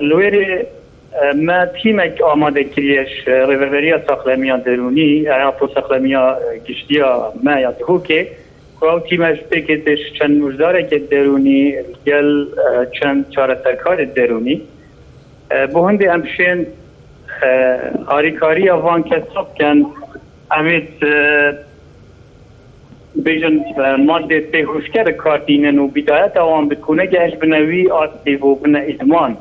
li 0.08 0.14
wêrê 0.20 0.46
ما 1.34 1.58
تیمێک 1.82 2.14
ئامادە 2.26 2.62
کریش 2.74 3.12
ڕێبەریا 3.50 3.98
ساخلەمیان 4.08 4.60
دەرونی 4.66 5.10
عراق 5.34 5.58
سەخلەمیا 5.76 6.24
گشتیا 6.66 7.10
ما 7.44 7.54
یا 7.64 7.70
هوکێ 7.88 8.20
ئەو 8.82 8.98
تیمەش 9.08 9.38
پێکێتش 9.50 10.00
چەند 10.16 10.34
مژدارێکێک 10.42 11.04
دەرونی 11.12 11.62
گەل 12.08 12.28
چەند 12.96 13.20
چارەسەرکارت 13.34 14.10
دەرونی 14.18 14.56
بۆ 15.72 15.80
هەندێ 15.88 16.06
ئەمشێن 16.12 16.60
هاریکاری 18.12 18.68
ئەوان 18.74 19.02
کەسە 19.10 19.40
بکەن 19.48 19.78
ئەمێت 20.54 20.92
بژن 23.24 23.54
مادێت 24.08 24.44
پێ 24.52 24.60
هوشکە 24.70 25.02
کارتینن 25.24 25.76
و 25.78 25.86
بیداەت 25.94 26.34
ئەوان 26.42 26.64
بکوونە 26.70 27.04
گەشت 27.14 27.36
بنەوی 27.42 27.84
ئاستی 27.94 28.34
بۆ 28.42 28.48
بنە 28.62 28.80
ئیدمان. 28.90 29.32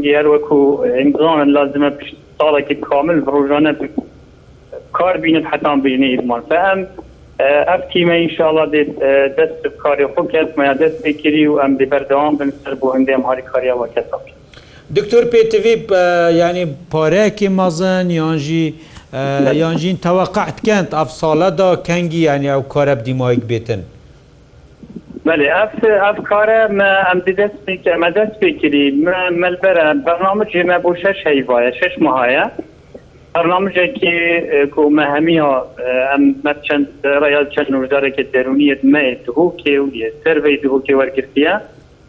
هەر 0.00 0.26
وەکو 0.32 0.58
ئیمزان 0.98 1.48
لازمە 1.56 1.90
ساڵێکی 2.38 2.74
کامل 2.80 3.18
ڕۆژانە 3.32 3.72
کار 4.96 5.16
بینن 5.22 5.44
حتان 5.52 5.80
بینێ 5.82 6.06
ئیدمان 6.12 6.40
فەم 6.50 6.80
ئەف 7.40 7.80
تیمە 7.92 8.14
انشاءله 8.24 8.64
دێت 8.74 8.90
دەست 9.36 9.62
کاری 9.82 10.06
خۆ 10.06 10.22
کەسمە 10.32 10.68
دەست 10.82 10.98
پێکردی 11.04 11.46
و 11.48 11.58
ئەم 11.62 11.72
بەردەوام 11.92 12.34
بن 12.38 12.50
سەر 12.64 12.74
بۆ 12.80 12.86
هەندێم 12.96 13.22
هاری 13.26 13.42
کاریەوە 13.42 13.86
کەساپ 13.94 14.22
دکتۆر 14.96 15.24
پێتV 15.32 15.66
ینی 16.40 16.66
پارەیەکی 16.92 17.48
مەزن 17.58 18.06
یانژی 18.20 18.74
یانژین 19.62 19.98
تەوەقعتکەند 20.06 20.90
ئەف 20.98 21.08
ساڵەدا 21.20 21.70
کەنگی 21.88 22.20
یانیا 22.28 22.58
و 22.58 22.64
کارە 22.74 22.94
بدیمایک 23.00 23.40
بێتن. 23.50 23.80
بله 25.24 25.48
اف 25.62 25.84
اف 25.84 26.20
کار 26.20 26.66
ما 26.66 26.84
ام 26.84 27.18
دست 27.18 27.54
می 27.66 27.78
که 27.78 27.96
دست 28.16 28.40
بگیری 28.40 29.04
مل 29.30 29.56
برم 29.56 30.00
برنامه 30.00 30.44
ما 30.66 30.78
بو 30.78 30.94
شش 30.94 31.26
هیوایه 31.26 31.70
شش 31.70 31.98
ماهایه 31.98 32.42
برنامه 33.34 33.70
که 33.70 34.68
کو 34.74 34.90
مهمی 34.90 35.38
ها 35.38 35.66
ام 36.14 36.34
چند 36.68 36.88
رایال 37.04 37.48
چند 37.48 37.70
نوزاره 37.72 38.10
که 38.10 38.22
درونیت 38.22 38.84
مه 38.84 39.14
دهو 39.14 39.56
که 39.56 39.80
و 39.80 39.94
یه 39.94 40.12
سروی 40.24 40.56
دهو 40.56 40.82
که 40.82 40.96
ورگرتیه 40.96 41.60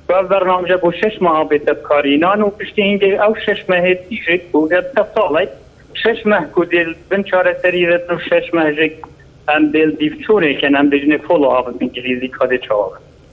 و 0.09 0.23
برنامه 0.23 0.77
بو 0.77 0.91
شش 0.91 1.21
ماه 1.21 1.49
به 1.49 1.59
تبکارینان 1.59 2.41
و 2.41 2.49
پشتی 2.49 2.81
اینگه 2.81 3.23
او 3.25 3.35
شش 3.45 3.63
ماه 3.69 3.93
دیشک 3.93 4.41
بو 4.51 4.61
گفت 4.69 5.15
سالی 5.15 5.47
شش 5.93 6.25
ماه 6.25 6.45
کدیل 6.53 6.95
بن 7.09 7.23
چاره 7.23 7.55
سری 7.61 7.85
رتنو 7.85 8.19
شش 8.19 8.53
ماه 8.53 8.73
جک 8.73 8.91
ئەم 9.51 9.63
بێل 9.73 9.91
دیفچۆرێکن 10.01 10.73
ئەم 10.79 10.87
بژنێ 10.93 11.17
فۆڵ 11.25 11.41
ئاپ 11.53 11.67
ئینگلیزی 11.81 12.29
کادێ 12.37 12.57
چاوە 12.65 12.87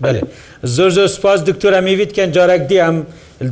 بله 0.05 0.21
زۆر 0.77 0.91
زۆر 0.97 1.09
سپاس 1.17 1.39
دکتۆر 1.51 1.73
ئەمیویت 1.79 2.13
کەن 2.17 2.29
جارێک 2.37 2.63
دی 2.71 2.79
ئەم 2.85 2.97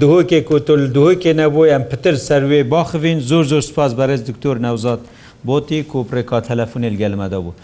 دوهۆکێک 0.01 0.45
کۆتۆل 0.51 0.81
دوهۆکێ 0.97 1.33
نەبووی 1.41 1.71
ئەم 1.75 1.85
پتر 1.91 2.15
سەروێ 2.29 2.61
باخوین 2.73 3.19
زۆر 3.31 3.45
زۆر 3.53 3.63
سپاس 3.71 3.91
بەرز 3.99 4.23
دکتۆر 4.31 4.57
نەوزات 4.67 5.03
بۆتی 5.49 5.81
کۆپڕێکا 5.93 6.39
تەلەفۆنێ 6.49 6.89
گەلمەدا 7.01 7.39
بوو 7.45 7.55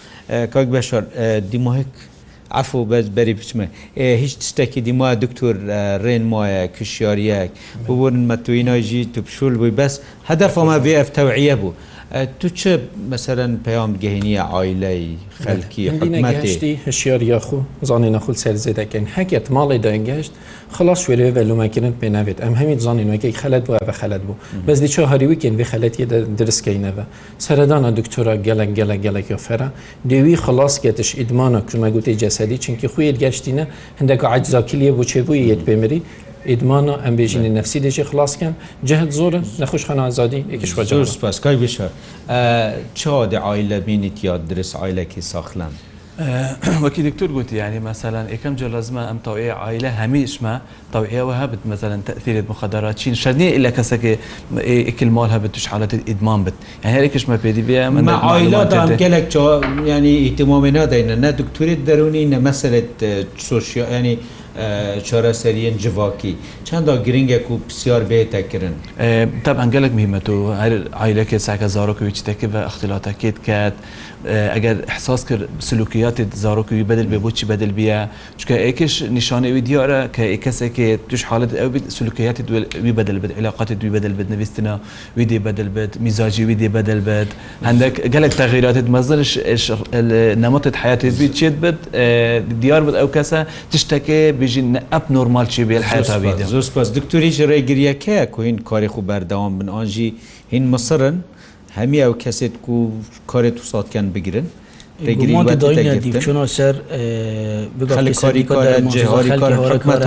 کاک 0.54 0.66
بەشار 0.74 1.02
دیماهک 1.52 1.92
عفو 2.60 2.80
بەس 2.90 3.06
بەری 3.16 3.34
بچمە 3.40 3.66
هیچ 4.24 4.32
تشتێکی 4.40 4.80
دیما 4.88 5.08
دکتۆر 5.24 5.54
ڕێن 6.06 6.24
وایە 6.32 6.62
کشیارەک 6.78 7.50
ببوون 7.86 8.16
مەتویناژی 8.30 9.02
تو 9.14 9.20
پشول 9.26 9.54
بووی 9.60 9.74
بەس 9.80 9.94
هەدەفەمە 10.28 10.76
VF 10.84 11.08
تەوعە 11.16 11.54
بوو. 11.62 11.72
تو 12.40 12.48
چه 12.48 12.80
مثلا 13.10 13.56
پەیام 13.66 14.02
گەهێنیە 14.04 14.42
ئایلەی 14.54 15.08
خەلکی 15.42 15.86
هەشتی 16.24 16.88
هەشیار 16.88 17.22
یاخو 17.32 17.56
زانانی 17.88 18.16
نەخل 18.18 18.34
سەرزێدەکەن 18.42 19.06
هەکێت 19.18 19.46
ماڵی 19.54 19.78
داگەشت 19.86 20.30
خلاص 20.76 20.98
شوێرێ 21.04 21.30
بەلوماکردن 21.36 21.92
پێ 22.02 22.08
ناوێت 22.16 22.38
ئەم 22.44 22.54
هەمی 22.60 22.76
زانینەکەی 22.86 23.32
خەلت 23.42 23.64
وە 23.70 23.78
بە 23.88 23.92
خەلت 24.00 24.22
بوو 24.26 24.36
بەس 24.66 24.78
دیچ 24.82 24.94
هەریویکن 25.12 25.54
بێ 25.60 25.64
خەلەتی 25.72 26.02
درستکەینەوە 26.40 27.04
سەردانە 27.46 27.90
دکتۆرا 27.98 28.34
گەلک 28.46 28.70
گەلە 28.78 28.96
گەلێکی 29.06 29.36
فەرە 29.46 29.68
دێوی 30.10 30.36
خلاص 30.44 30.74
کێتش 30.82 31.10
ئیدمانە 31.20 31.60
کومەگوتی 31.70 32.14
جەسەدی 32.22 32.56
چونکی 32.64 32.86
خویت 32.92 33.16
گەشتینە 33.24 33.64
هەندێک 34.00 34.20
عجزاکیلیە 34.34 34.92
بۆ 34.98 35.02
چێبووی 35.10 35.42
یەت 35.52 35.60
پێمەری 35.66 36.00
ئیدمانە 36.50 36.94
ئەم 37.04 37.14
بێژینی 37.20 37.50
نفسی 37.58 37.80
دێکی 37.84 38.04
خلاصکەم 38.10 38.54
جهت 38.88 39.10
زۆرن 39.20 39.44
نەخشخان 39.62 39.98
ئازادی 40.06 40.40
یکیشوە 40.54 40.82
زۆر 40.90 41.06
سپاسکای 41.16 41.56
بشە 41.66 41.84
چا 43.00 43.16
عیلە 43.54 43.78
بینیت 43.86 44.18
یا 44.28 44.34
درست 44.50 44.72
عیلەکی 44.82 45.20
ساخلم. 45.32 45.72
وەکی 46.84 47.00
دکتور 47.08 47.28
گوتی 47.36 47.54
ینی 47.62 47.80
مەسەلاەن 47.90 48.26
ئەەکەم 48.32 48.54
جلەزمە 48.62 49.02
ئەم 49.10 49.18
تاوێ 49.26 49.50
عیلە 49.66 49.90
هەمیشمە 50.00 50.54
تاوێەوە 50.94 51.34
هەبت 51.40 51.62
مەزەن 51.70 52.00
تەثیرێت 52.08 52.46
مخەدارا 52.52 52.90
چین 53.00 53.14
شەرنی 53.22 53.48
لە 53.64 53.70
کەسەکە 53.76 54.10
ئکلمال 54.90 55.30
هەبت 55.34 55.50
توش 55.56 55.66
حالەت 55.72 55.92
ئیدمان 56.08 56.40
بت 56.44 56.54
هەرێکشمە 56.94 57.36
پێدی 57.44 57.62
بێ 57.68 57.80
من 57.94 58.06
عیلا 58.32 58.60
گەلێک 59.02 59.28
ینی 59.92 60.14
ئیتمامێنادەینە 60.26 61.14
نە 61.24 61.30
دکتوری 61.40 61.74
دەرونی 61.86 62.24
نە 62.32 62.38
مەسلت 62.46 62.90
سوسیانی 63.48 64.14
چارەسەریەن 65.08 65.76
جیواکی 65.82 66.34
چەنددا 66.68 66.94
گرنگێک 67.06 67.46
و 67.52 67.54
پرسیار 67.68 68.02
بێتەکردن 68.10 68.74
تاب 69.44 69.56
ئەنگەلک 69.62 69.92
میمەت 70.00 70.26
و 70.30 70.38
هەر 70.62 70.72
ئایلەکە 71.00 71.38
ساکە 71.46 71.68
زارۆکەوی 71.76 72.12
چتەکە 72.18 72.46
بە 72.52 72.60
ئەختیلاتەکەت 72.68 73.36
کات 73.46 73.74
ئەگەر 74.54 74.76
حساس 74.96 75.22
کرد 75.28 75.42
سلوکیاتت 75.68 76.30
زارۆکوی 76.44 76.84
بەدل 76.90 77.06
بێ 77.12 77.18
بۆچی 77.24 77.44
بەدل 77.50 77.72
بیە 77.78 77.98
چکە 78.40 78.54
ئێکش 78.66 78.94
نیشانەوی 79.18 79.62
دیارە 79.68 80.00
کە 80.14 80.24
ئێکەسێکێت 80.32 81.00
توش 81.10 81.22
حالت 81.30 81.50
ئەو 81.60 81.68
بیت 81.74 81.84
سلوکیاتی 81.98 82.42
دوی 82.80 82.92
بەدل 82.98 83.18
بێت 83.22 83.32
علااقاتی 83.38 83.74
دوی 83.80 83.90
بەدل 83.96 84.12
بێت 84.18 84.28
نوویستنا 84.34 84.74
وی 85.16 85.24
دێ 85.30 85.38
بەدل 85.46 85.68
بێت 85.76 85.92
میزاجی 86.06 86.44
وی 86.48 86.56
دێ 86.62 86.68
بەدل 86.76 87.00
بێت 87.06 87.30
هەندێک 87.68 87.94
گەلک 88.14 88.32
تەغیراتت 88.40 88.86
مەزرش 88.94 89.32
نەمەتت 90.44 90.74
حیاتت 90.82 91.14
بی 91.20 91.26
چێت 91.38 91.56
بێت 91.62 91.78
دیار 92.62 92.82
بێت 92.86 92.96
ئەو 93.02 93.08
کەسە 93.16 93.38
تشتەکە 93.72 94.18
بێ 94.38 94.43
بێژین 94.44 94.66
ئەپ 94.92 95.04
نۆرمال 95.16 95.46
چی 95.52 95.62
بێت 95.70 95.84
حیاتا 95.90 96.16
زۆر 96.52 96.64
پس 96.76 96.88
دکتۆریش 96.98 97.36
ڕێگریەکەیە 97.50 98.24
کوین 98.34 98.56
کاری 98.70 98.88
خو 98.92 99.00
بەردەوام 99.08 99.52
بن 99.58 99.68
ئاژی 99.76 100.08
هین 100.52 100.64
مەسرن 100.72 101.16
هەمی 101.78 101.98
ئەو 102.04 102.14
کەسێت 102.22 102.54
و 102.76 102.78
کارێت 103.32 103.56
و 103.60 103.64
ساتکەن 103.72 104.06
بگرن. 104.14 104.46
چونسەر 106.26 106.74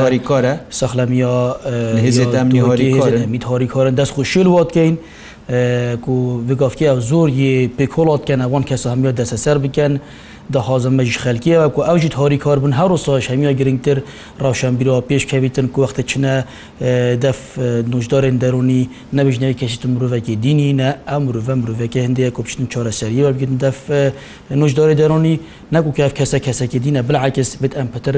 کاری 0.04 0.19
کارە 0.30 0.54
سەخلەمیا 0.80 1.38
هێزێتمیت 2.06 3.43
هاری 3.52 3.67
کارن 3.76 3.93
دەست 4.00 4.12
خوشیل 4.17 4.47
واتکەین 4.58 4.95
و 6.13 6.17
بگفتیا 6.50 6.93
زۆر 7.10 7.30
ی 7.41 7.54
پێکۆڵاتکەن 7.78 8.39
ئەوان 8.45 8.63
کەس 8.69 8.84
هەمیە 8.91 9.12
دەسەسەر 9.19 9.58
بکەن. 9.65 9.93
داخوازم 10.55 10.93
مەژ 11.01 11.17
خەلکیەوە 11.17 11.69
کو 11.75 11.81
ئەوژیت 11.83 12.13
هۆری 12.19 12.38
کار 12.38 12.60
بوون 12.60 12.73
هەرو 12.73 12.97
ساش 13.05 13.27
هەمیە 13.31 13.51
گرنگتر 13.60 13.97
ڕاوشانبیرەوە 14.41 15.01
پێشکەویتن 15.10 15.65
کو 15.73 15.77
وەختە 15.86 16.01
چنە 16.12 16.33
دەف 17.23 17.39
نوژدارێن 17.91 18.38
دەرونی 18.43 18.83
نەبژنەوە 19.17 19.53
کەسیتم 19.62 19.89
مرۆڤێکی 19.95 20.36
دینی 20.45 20.69
نە 20.79 20.89
ئەم 21.12 21.21
مرۆڤە 21.27 21.53
مرۆڤێکی 21.62 21.99
هەندەیە 22.05 22.31
کۆپشتن 22.36 22.67
چارەسەری 22.73 23.19
وەبگرن 23.27 23.57
دەف 23.65 23.77
نوژداری 24.62 24.95
دەرونی 25.01 25.36
نەکو 25.75 25.91
کەف 25.97 26.12
کەسە 26.19 26.38
کەسەکی 26.45 26.79
دینە 26.86 27.01
بلعکس 27.07 27.49
بێت 27.62 27.73
ئەم 27.79 27.88
پتر 27.93 28.15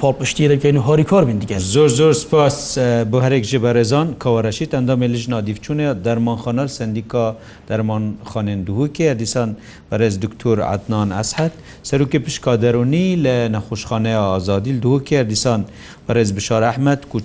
پاڵپشتی 0.00 0.44
دەکەین 0.52 0.76
و 0.78 0.82
هۆری 0.88 1.04
کار 1.04 1.24
بین 1.24 1.38
دیگە 1.42 1.58
زۆر 1.74 1.88
زۆر 1.98 2.12
سپاس 2.12 2.78
بۆ 3.10 3.18
هەرێک 3.24 3.44
ژ 3.50 3.52
بەێزان 3.64 4.06
کەوەرەشیت 4.22 4.70
ئەندامێ 4.76 5.06
لژ 5.14 5.22
نادیفچونە 5.34 5.86
دەرمانخانەل 6.06 6.68
سندیکا 6.78 7.26
دەرمان 7.70 8.04
خانێن 8.30 8.60
دووکێ 8.66 9.10
دیسان 9.20 9.50
بەرز 9.90 10.14
دکتۆر 10.24 10.58
عتنان 10.72 11.05
سلمان 11.06 11.18
ئەسحت 11.22 11.54
سەرروکە 11.88 12.18
پشکادەرونی 12.26 13.06
لە 13.24 13.34
نەخۆشخانەیە 13.54 14.20
ئازادیل 14.30 14.78
دووەکە 14.84 15.20
دیسان 15.30 15.60
بەرز 16.08 16.30
بشار 16.36 16.62
ئەحمد 16.68 17.00
و 17.14 17.18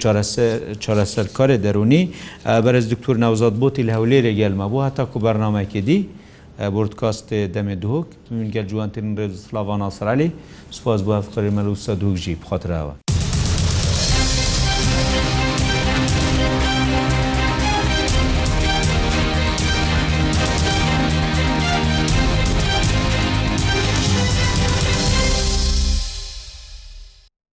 چارەسەرکارێ 0.83 1.57
دەرونی 1.65 2.03
بەرز 2.65 2.85
دکتور 2.93 3.15
ناوزاد 3.23 3.55
بۆتی 3.61 3.83
لە 3.87 3.93
هەولێرە 3.97 4.31
گەلمە 4.39 4.67
بوو 4.71 4.85
هەتاکو 4.87 5.17
بەرنمەکە 5.25 5.81
دی 5.89 5.99
بردکاست 6.75 7.27
دەمێ 7.55 7.75
دوک 7.83 8.07
گەل 8.53 8.65
جوانترین 8.71 9.11
ڕێزسلاوان 9.19 9.81
ئاسرالی 9.85 10.29
سپاس 10.77 10.99
بۆ 11.05 11.11
ئەفقری 11.17 11.51
مەلوسە 11.57 11.91
دووکژی 12.01 12.35
بخاتراوە 12.41 13.10